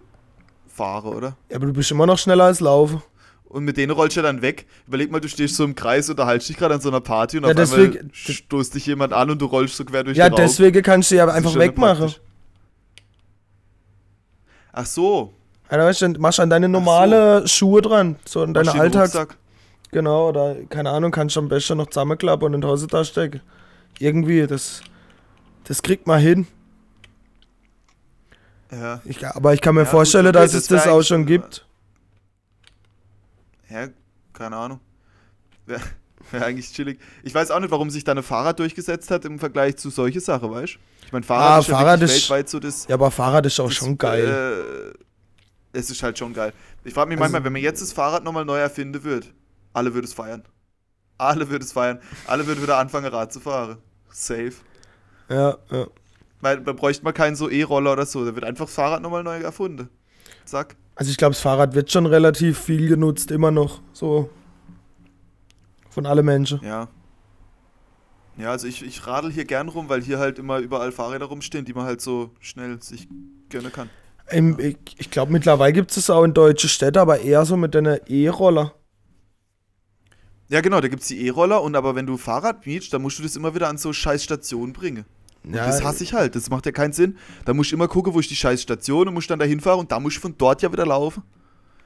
[0.67, 1.37] fahren, oder?
[1.49, 3.01] Ja, aber du bist immer noch schneller als Laufen
[3.45, 4.65] und mit denen rollst du dann weg.
[4.87, 7.43] Überleg mal, du stehst so im Kreis, unterhaltst dich gerade an so einer Party und
[7.43, 10.27] ja, auf deswegen, einmal stoßt dich jemand an und du rollst so quer durch ja,
[10.27, 10.41] den Raum.
[10.41, 12.13] Ja, deswegen kannst du ja einfach wegmachen.
[14.73, 15.31] Ach so.
[15.71, 17.47] Ja, weißt du, machst an deine normale so.
[17.47, 19.17] Schuhe dran, so an deine Alltags...
[19.91, 23.03] Genau, oder keine Ahnung, kannst du am besten noch zusammenklappen und in die Hose da
[23.03, 23.41] stecken.
[23.99, 24.81] Irgendwie, das,
[25.63, 26.47] das kriegt man hin.
[28.71, 29.01] Ja.
[29.05, 31.65] Ich, aber ich kann mir ja, vorstellen, gut, okay, dass es das auch schon gibt.
[33.67, 33.89] Hä?
[34.33, 34.79] Keine Ahnung.
[35.65, 35.81] Wäre
[36.31, 36.99] wär eigentlich chillig.
[37.23, 40.19] Ich weiß auch nicht, warum sich da eine Fahrrad durchgesetzt hat im Vergleich zu solche
[40.19, 40.79] Sachen, weißt du?
[41.05, 42.87] Ich meine, Fahrrad ah, ist Fahrrad ja ist, weltweit so das.
[42.87, 44.93] Ja, aber Fahrrad ist auch das, schon geil.
[45.73, 46.53] Äh, es ist halt schon geil.
[46.83, 49.27] Ich frage mich also, manchmal, wenn man jetzt das Fahrrad nochmal neu erfinden würde,
[49.75, 50.43] alle würden es feiern.
[51.17, 51.99] Alle würden es feiern.
[52.27, 53.77] Alle würden wieder anfangen, Rad zu fahren.
[54.09, 54.53] Safe.
[55.29, 55.87] Ja, ja.
[56.41, 58.25] Weil da bräuchte man keinen so E-Roller oder so.
[58.25, 59.89] Da wird einfach das Fahrrad nochmal neu erfunden.
[60.45, 60.75] Zack.
[60.95, 63.81] Also ich glaube, das Fahrrad wird schon relativ viel genutzt, immer noch.
[63.91, 64.29] So.
[65.89, 66.61] Von allen Menschen.
[66.63, 66.87] Ja.
[68.37, 71.65] Ja, also ich, ich radel hier gern rum, weil hier halt immer überall Fahrräder rumstehen,
[71.65, 73.07] die man halt so schnell sich
[73.49, 73.89] gönnen kann.
[74.29, 77.75] Im, ich, ich glaube, mittlerweile gibt es auch in deutsche Städte, aber eher so mit
[77.75, 78.73] einer E-Roller.
[80.47, 83.17] Ja, genau, da gibt es die E-Roller und aber wenn du Fahrrad mietst, dann musst
[83.17, 85.05] du das immer wieder an so scheiß Stationen bringen.
[85.43, 86.35] Ja, das hasse ich halt.
[86.35, 87.17] Das macht ja keinen Sinn.
[87.45, 89.79] Da muss ich immer gucken, wo ist die scheiß Station und muss dann da hinfahren
[89.79, 91.23] und da muss ich von dort ja wieder laufen.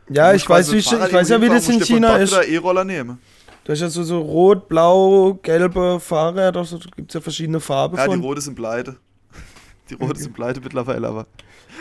[0.09, 2.33] Ja, ich weiß, wie, ich weiß ja, wie das in China ist.
[2.33, 3.19] E-Roller nehmen.
[3.63, 7.97] Da ist ja so, so rot, blau, gelbe Fahrräder, da gibt es ja verschiedene Farben
[7.97, 8.19] ja, von.
[8.19, 8.95] die rote sind pleite.
[9.89, 10.21] Die rote okay.
[10.21, 11.27] sind pleite mittlerweile, aber.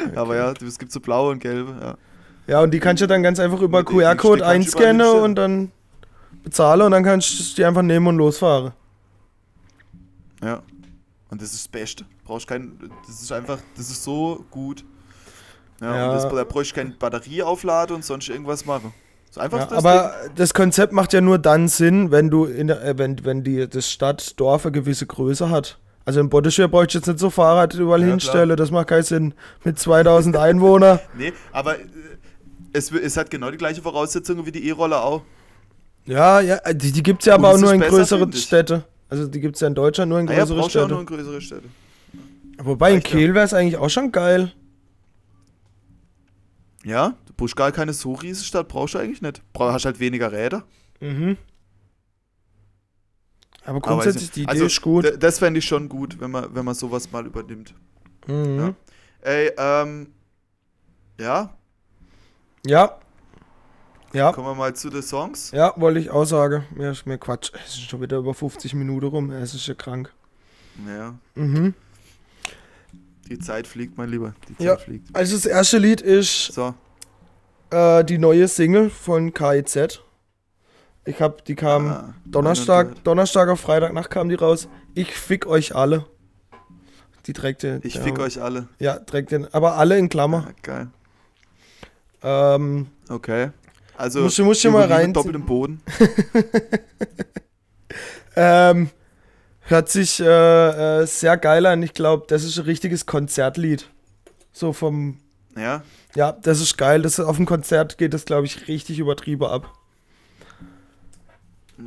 [0.04, 0.16] Okay.
[0.16, 1.96] Aber ja, es gibt so blaue und gelbe, ja.
[2.46, 5.70] Ja, und die kannst du dann ganz einfach über QR-Code einscannen und dann
[6.42, 8.72] bezahlen und dann kannst du die einfach nehmen und losfahren.
[10.42, 10.62] Ja.
[11.30, 12.04] Und das ist das Beste.
[12.24, 14.84] Brauchst kein, das ist einfach, das ist so gut.
[15.80, 16.06] Ja, ja.
[16.08, 18.92] Und das, da brauchst du keine Batterie aufladen und sonst irgendwas machen.
[19.30, 20.32] So einfach ja, das aber Ding.
[20.36, 23.68] das Konzept macht ja nur dann Sinn, wenn du in der, äh, wenn, wenn die
[23.68, 25.78] das Stadt, Dorf eine gewisse Größe hat.
[26.04, 29.02] Also in Botteschwer brauchst du jetzt nicht so Fahrrad überall ja, hinstellen, das macht keinen
[29.02, 29.34] Sinn.
[29.64, 30.98] Mit 2000 Einwohnern.
[31.18, 31.84] nee, aber äh,
[32.72, 35.22] es, es hat genau die gleiche Voraussetzungen wie die E-Roller auch.
[36.08, 38.82] Ja, ja, die, die gibt es ja aber auch nur in größeren Städten.
[39.10, 40.88] Also die gibt es ja in Deutschland nur in größere ah, ja, Städte.
[40.88, 41.68] nur in größere Städte.
[42.58, 44.52] Wobei in Kiel wäre es eigentlich auch schon geil.
[46.82, 49.42] Ja, du brauchst gar keine so riesige Stadt, brauchst du eigentlich nicht.
[49.52, 50.64] Du hast halt weniger Räder.
[51.00, 51.36] Mhm.
[53.66, 55.22] Aber grundsätzlich, die Idee also, ist gut.
[55.22, 57.74] Das fände ich schon gut, wenn man, wenn man sowas mal übernimmt.
[58.26, 58.58] Mhm.
[58.58, 58.74] Ja.
[59.20, 60.06] Ey, ähm.
[61.20, 61.54] Ja.
[62.64, 62.98] Ja.
[64.12, 64.32] Ja.
[64.32, 65.50] Kommen wir mal zu den Songs.
[65.50, 66.64] Ja, wollte ich auch sagen.
[66.74, 67.50] Mir ist mir Quatsch.
[67.66, 69.30] Es ist schon wieder über 50 Minuten rum.
[69.30, 70.12] Es ist ja krank.
[70.86, 71.14] Ja.
[71.34, 71.74] Mhm.
[73.28, 74.34] Die Zeit fliegt, mein Lieber.
[74.48, 74.76] Die Zeit ja.
[74.76, 75.14] fliegt.
[75.14, 76.74] Also das erste Lied ist so.
[77.70, 80.00] äh, die neue Single von KIZ.
[81.04, 84.68] Ich hab, die kam ah, Donnerstag, Donnerstag auf Freitagnacht kam die raus.
[84.94, 86.06] Ich fick euch alle.
[87.26, 87.80] Die trägt den.
[87.82, 88.68] Ich ja, fick euch alle.
[88.78, 89.52] Ja, trägt den.
[89.52, 90.48] Aber alle in Klammer.
[90.48, 90.88] Ja, geil.
[92.22, 93.50] Ähm, okay.
[93.98, 95.12] Also, musst, musst du mal rein.
[95.12, 95.82] Doppelt im Boden.
[98.36, 98.90] ähm,
[99.62, 101.82] hört sich äh, äh, sehr geil an.
[101.82, 103.90] Ich glaube, das ist ein richtiges Konzertlied.
[104.52, 105.18] So vom.
[105.56, 105.82] Ja.
[106.14, 107.02] Ja, das ist geil.
[107.02, 109.72] Das, auf dem Konzert geht das, glaube ich, richtig übertrieben ab.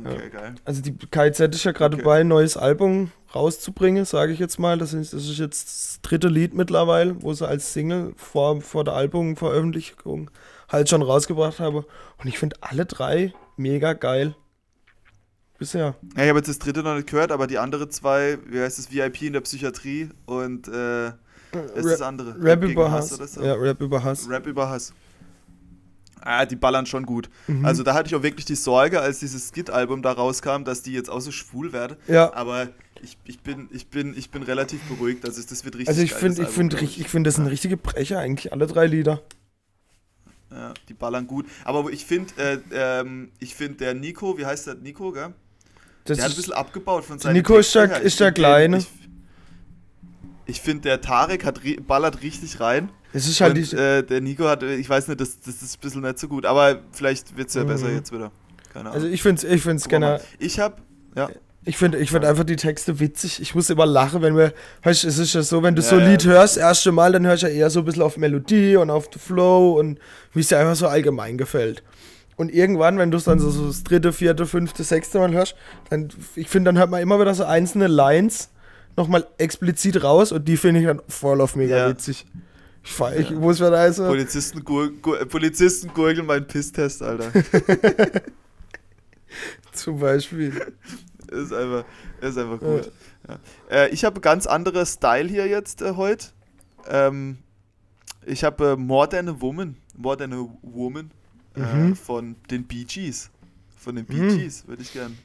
[0.04, 0.28] Okay, ja.
[0.28, 0.54] geil.
[0.66, 2.04] Also die KZ ist ja gerade okay.
[2.04, 4.76] dabei, ein neues Album rauszubringen, sage ich jetzt mal.
[4.76, 8.84] Das ist, das ist jetzt das dritte Lied mittlerweile, wo sie als Single vor, vor
[8.84, 10.30] der Albumveröffentlichung
[10.72, 11.86] halt schon rausgebracht habe.
[12.18, 14.34] Und ich finde alle drei mega geil.
[15.58, 15.94] Bisher.
[16.16, 18.80] Ja, ich habe jetzt das dritte noch nicht gehört, aber die anderen zwei, wie heißt
[18.80, 21.12] es, VIP in der Psychiatrie und äh,
[21.52, 22.34] was ist das andere?
[22.42, 23.20] Rap, über Hass.
[23.20, 23.42] Hass so?
[23.42, 24.28] Ja, Rap über Hass.
[24.28, 24.92] Rap über Hass.
[26.20, 27.28] Ah, die ballern schon gut.
[27.46, 27.64] Mhm.
[27.64, 30.92] Also da hatte ich auch wirklich die Sorge, als dieses Skit-Album da rauskam, dass die
[30.92, 31.96] jetzt auch so schwul werden.
[32.06, 32.32] Ja.
[32.32, 32.68] Aber
[33.02, 35.24] ich, ich, bin, ich, bin, ich bin relativ beruhigt.
[35.24, 38.18] Also das wird richtig Also ich finde, ich finde, ich finde, das sind richtige Brecher
[38.18, 39.20] eigentlich, alle drei Lieder.
[40.54, 41.46] Ja, die ballern gut.
[41.64, 45.32] Aber ich finde, äh, ähm, ich finde der Nico, wie heißt der Nico, gell?
[46.04, 47.34] Das der hat ein bisschen abgebaut von seinem.
[47.34, 48.78] Nico ist der, ist der Kleine.
[48.78, 48.88] Ich,
[50.46, 52.90] ich finde, der Tarek hat, ballert richtig rein.
[53.12, 55.80] Es ist halt Und, äh, der Nico hat, ich weiß nicht, das, das ist ein
[55.80, 57.68] bisschen nicht so gut, aber vielleicht wird es ja mhm.
[57.68, 58.32] besser jetzt wieder.
[58.72, 58.94] Keine Ahnung.
[58.94, 60.20] Also ich finde es ich find's gerne.
[60.38, 60.76] Ich habe,
[61.14, 61.28] ja.
[61.64, 63.40] Ich finde ich find einfach die Texte witzig.
[63.40, 64.52] Ich muss immer lachen, wenn wir.
[64.82, 66.32] Weißt es ist ja so, wenn du ja, so ein Lied ja.
[66.32, 69.08] hörst, erste Mal, dann hörst du ja eher so ein bisschen auf Melodie und auf
[69.08, 70.00] den Flow und
[70.32, 71.84] wie es dir einfach so allgemein gefällt.
[72.36, 75.54] Und irgendwann, wenn du es dann so, so, das dritte, vierte, fünfte, sechste Mal hörst,
[75.90, 78.50] dann, ich finde, dann hört man immer wieder so einzelne Lines
[78.96, 81.88] nochmal explizit raus und die finde ich dann voll auf mega ja.
[81.88, 82.26] witzig.
[82.84, 84.06] Ich, fahr, ich muss mir da also.
[84.06, 87.30] Polizisten, gur, gur, Polizisten gurgeln meinen Pisstest, Alter.
[89.72, 90.52] Zum Beispiel.
[91.32, 91.84] Ist einfach,
[92.20, 92.90] ist einfach gut.
[93.28, 93.38] Ja.
[93.70, 93.84] Ja.
[93.84, 96.28] Äh, ich habe ganz andere Style hier jetzt äh, heute.
[96.88, 97.38] Ähm,
[98.24, 99.76] ich habe äh, More Than a Woman.
[99.96, 101.10] More Than a Woman.
[101.54, 101.96] Äh, mhm.
[101.96, 103.30] von den Bee Gees.
[103.76, 104.38] Von den Bee mhm.
[104.38, 105.18] Gees würde ich gern,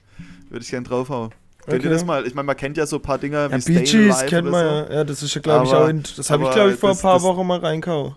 [0.49, 1.31] würde ich gern draufhauen.
[1.65, 2.25] Kennt ihr das mal?
[2.25, 4.65] Ich meine, man kennt ja so ein paar Dinger ja, wie Bee Gees kennt man
[4.65, 4.93] ja.
[4.93, 6.99] Ja, das ist ja, glaube ich, auch in, das habe ich, glaube ich, vor das,
[6.99, 8.15] ein paar Wochen mal reinkau.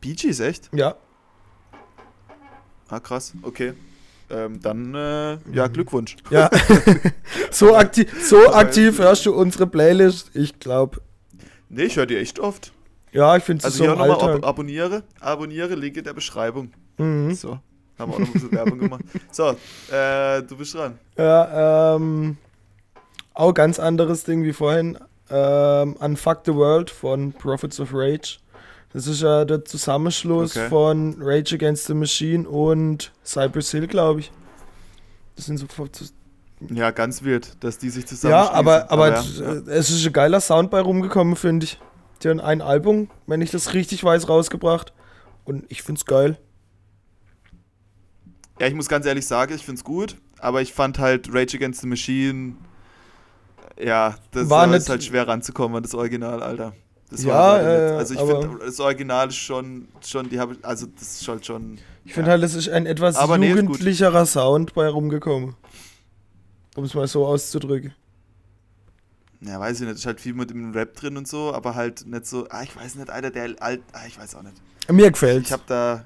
[0.00, 0.70] Bee Gees, echt?
[0.74, 0.96] Ja.
[2.88, 3.74] Ah, krass, okay.
[4.28, 5.72] Ähm, dann, äh, ja, mhm.
[5.72, 6.16] Glückwunsch.
[6.30, 6.50] Ja.
[7.50, 11.00] so aktiv, so aktiv hörst du unsere Playlist, ich glaube.
[11.68, 12.72] Nee, ich höre die echt oft.
[13.12, 16.72] Ja, ich finde es also so hier nochmal ab abonniere, abonniere, Link in der Beschreibung.
[16.98, 17.34] Mhm.
[17.34, 17.58] So,
[17.98, 19.04] haben wir auch noch ein bisschen Werbung gemacht.
[19.30, 19.50] So,
[19.92, 20.98] äh, du bist dran.
[21.16, 22.36] Ja, ähm,
[23.32, 24.98] auch ganz anderes Ding wie vorhin.
[25.30, 28.38] Ähm, Unfuck the World von Prophets of Rage.
[28.92, 30.68] Das ist ja der Zusammenschluss okay.
[30.68, 34.32] von Rage Against the Machine und Cypress Hill, glaube ich.
[35.34, 35.66] Das sind so.
[36.70, 38.32] Ja, ganz wild, dass die sich zusammen.
[38.32, 39.52] Ja, aber, aber, aber ja.
[39.72, 41.78] es ist ein geiler Sound bei rumgekommen, finde ich.
[42.22, 44.94] Die haben ein Album, wenn ich das richtig weiß, rausgebracht.
[45.44, 46.38] Und ich finde es geil.
[48.58, 50.16] Ja, ich muss ganz ehrlich sagen, ich finde es gut.
[50.38, 52.56] Aber ich fand halt Rage Against the Machine.
[53.78, 56.72] Ja, das war ist halt schwer ranzukommen an das Original, Alter.
[57.10, 61.20] Das ja, äh, also ich finde das Original ist schon, schon die habe also das
[61.20, 61.78] ist halt schon.
[62.04, 62.32] Ich finde ja.
[62.32, 65.54] halt, es ist ein etwas aber jugendlicherer nee, Sound bei rumgekommen.
[66.74, 67.94] Um es mal so auszudrücken.
[69.40, 72.06] Ja, weiß ich nicht, ist halt viel mit dem Rap drin und so, aber halt
[72.06, 74.56] nicht so, ah, ich weiß nicht, Alter, der alt, ah, ich weiß auch nicht.
[74.90, 75.46] Mir gefällt.
[75.46, 76.04] Ich habe da,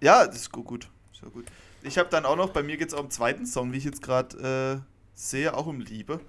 [0.00, 1.44] ja, das ist gut, gut, ist gut.
[1.82, 3.84] Ich habe dann auch noch, bei mir geht es auch um zweiten Song, wie ich
[3.84, 6.20] jetzt gerade äh, sehe, auch um Liebe.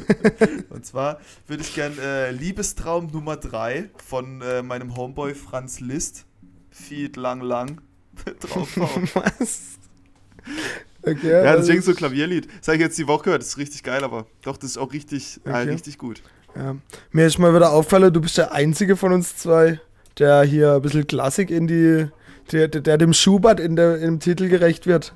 [0.70, 6.24] und zwar würde ich gern äh, Liebestraum Nummer 3 von äh, meinem Homeboy Franz List,
[6.70, 7.80] Feed Lang Lang,
[8.40, 9.08] draufhauen.
[9.14, 9.78] Was?
[11.02, 12.48] Okay, ja, deswegen so Klavierlied.
[12.58, 14.78] Das habe ich jetzt die Woche gehört, das ist richtig geil, aber doch, das ist
[14.78, 15.68] auch richtig, äh, okay.
[15.68, 16.22] äh, richtig gut.
[16.54, 16.76] Ja.
[17.12, 19.80] Mir ist mal wieder auffallen, du bist der Einzige von uns zwei,
[20.18, 22.08] der hier ein bisschen Klassik in die,
[22.52, 25.14] der, der, der dem Schubert in der, im Titel gerecht wird.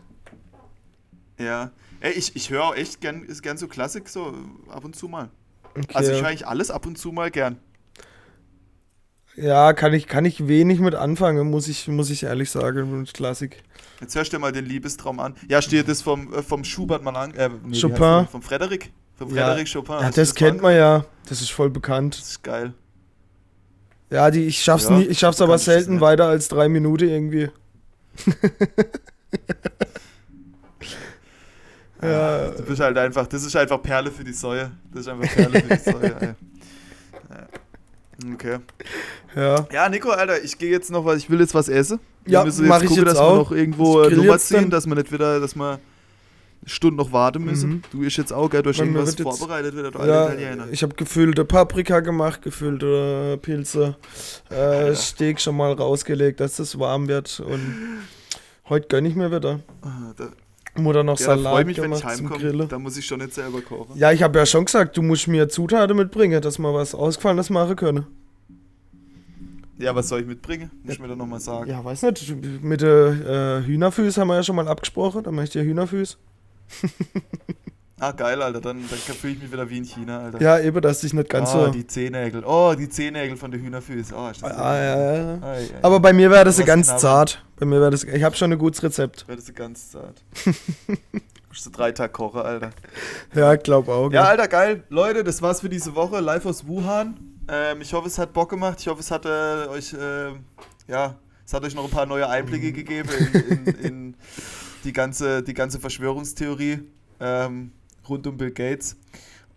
[1.39, 1.73] Ja,
[2.03, 4.35] Ey, ich, ich höre auch echt gern, ist gern so Klassik, so
[4.69, 5.31] ab und zu mal.
[5.71, 5.87] Okay.
[5.95, 7.59] Also ich höre eigentlich alles ab und zu mal gern.
[9.37, 13.15] Ja, kann ich, kann ich wenig mit anfangen, muss ich, muss ich ehrlich sagen, mit
[13.15, 13.63] Klassik.
[14.01, 15.37] Jetzt hörst du dir mal den Liebestraum an.
[15.49, 17.35] Ja, steht das vom, äh, vom Schubert mal an.
[17.35, 18.27] Äh, nee, Chopin.
[18.27, 18.91] Vom Frederik.
[19.15, 19.81] Vom Frederik ja.
[19.81, 19.95] Chopin.
[20.01, 21.05] Ja, das, das kennt man ja.
[21.29, 22.19] Das ist voll bekannt.
[22.19, 22.75] Das ist geil.
[24.11, 27.49] Ja, die, ich schaff's ja, nie, ich schaff's aber selten weiter als drei Minuten irgendwie.
[32.03, 32.51] Ja.
[32.51, 34.71] Du bist halt einfach, das ist einfach Perle für die Säue.
[34.93, 36.37] Das ist einfach Perle für die Säue.
[38.35, 38.59] Okay.
[39.35, 39.67] Ja.
[39.73, 41.99] Ja, Nico, Alter, ich gehe jetzt noch was, ich will jetzt was essen.
[42.27, 43.33] Ja, wir müssen jetzt gucken, dass auch.
[43.33, 45.81] wir noch irgendwo Nummer ziehen, dass wir nicht wieder, dass wir
[46.65, 47.71] Stunden noch warten müssen.
[47.71, 47.83] Mhm.
[47.91, 48.63] Du bist jetzt auch, gell?
[48.63, 50.69] Du hast irgendwas vorbereitet wieder, du ja, Italiener.
[50.71, 53.97] Ich habe gefüllte Paprika gemacht, gefüllte Pilze.
[54.51, 54.95] Äh, ja.
[54.95, 57.41] Steak schon mal rausgelegt, dass das warm wird.
[57.41, 57.99] Und
[58.69, 59.61] heute gönne ich mir wieder.
[59.83, 60.29] Ah, da,
[60.75, 62.66] Mutter noch ja, Salat freue mich, wenn ich heimkomme.
[62.66, 63.97] Da muss ich schon nicht selber kochen.
[63.97, 67.51] Ja, ich habe ja schon gesagt, du musst mir Zutaten mitbringen, dass wir was Ausgefallenes
[67.51, 68.07] machen können.
[69.79, 70.70] Ja, was soll ich mitbringen?
[70.83, 71.68] Muss ich mir da nochmal sagen.
[71.68, 72.62] Ja, weiß nicht.
[72.62, 75.25] Mit äh, Hühnerfüß haben wir ja schon mal abgesprochen.
[75.25, 76.18] Dann mache ich dir Hühnerfüß.
[78.03, 78.61] Ah, geil, Alter.
[78.61, 80.43] Dann, dann fühle ich mich wieder wie in China, Alter.
[80.43, 81.71] Ja, eben, dass ich nicht ganz oh, so.
[81.71, 82.43] die Zehennägel.
[82.45, 84.13] Oh, die Zehennägel von der Hühnerfüße.
[84.13, 85.39] Oh, ist das ah, ja, ja.
[85.41, 85.67] Ah, ja.
[85.83, 87.45] Aber bei mir wäre das ja ganz zart.
[87.61, 88.03] Bei mir wäre das.
[88.03, 89.29] Ich habe schon ein gutes Rezept.
[89.29, 90.21] Wäre das ganz zart.
[91.49, 92.71] Musst du drei Tage kochen, Alter.
[93.37, 94.11] Ja, glaub auch.
[94.11, 94.83] Ja, Alter, geil.
[94.89, 96.19] Leute, das war's für diese Woche.
[96.19, 97.21] Live aus Wuhan.
[97.47, 98.81] Ähm, ich hoffe, es hat Bock gemacht.
[98.81, 100.33] Ich hoffe, es hat äh, euch, äh,
[100.89, 101.15] ja,
[101.47, 102.75] es hat euch noch ein paar neue Einblicke mhm.
[102.75, 104.17] gegeben in, in, in,
[104.83, 106.81] die, ganze, die ganze Verschwörungstheorie.
[107.21, 107.71] Ähm,
[108.09, 108.97] rund um Bill Gates.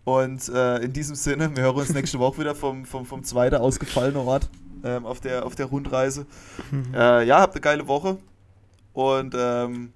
[0.03, 3.55] Und äh, in diesem Sinne, wir hören uns nächste Woche wieder vom, vom, vom zweiten
[3.55, 4.49] ausgefallenen Ort
[4.83, 6.25] ähm, auf, der, auf der Rundreise.
[6.93, 8.17] Äh, ja, habt eine geile Woche
[8.93, 9.93] und ähm,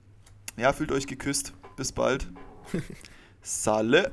[0.57, 1.53] ja, fühlt euch geküsst.
[1.75, 2.27] Bis bald.
[3.41, 4.11] Salle.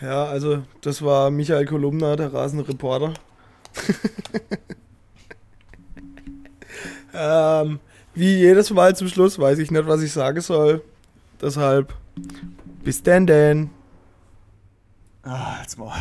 [0.00, 3.14] Ja, also das war Michael Kolumna, der rasende Reporter.
[7.14, 7.80] ähm,
[8.14, 10.82] wie jedes Mal zum Schluss weiß ich nicht, was ich sagen soll.
[11.40, 11.94] Deshalb,
[12.82, 13.70] bis denn denn.
[15.22, 15.98] Ah, jetzt mal.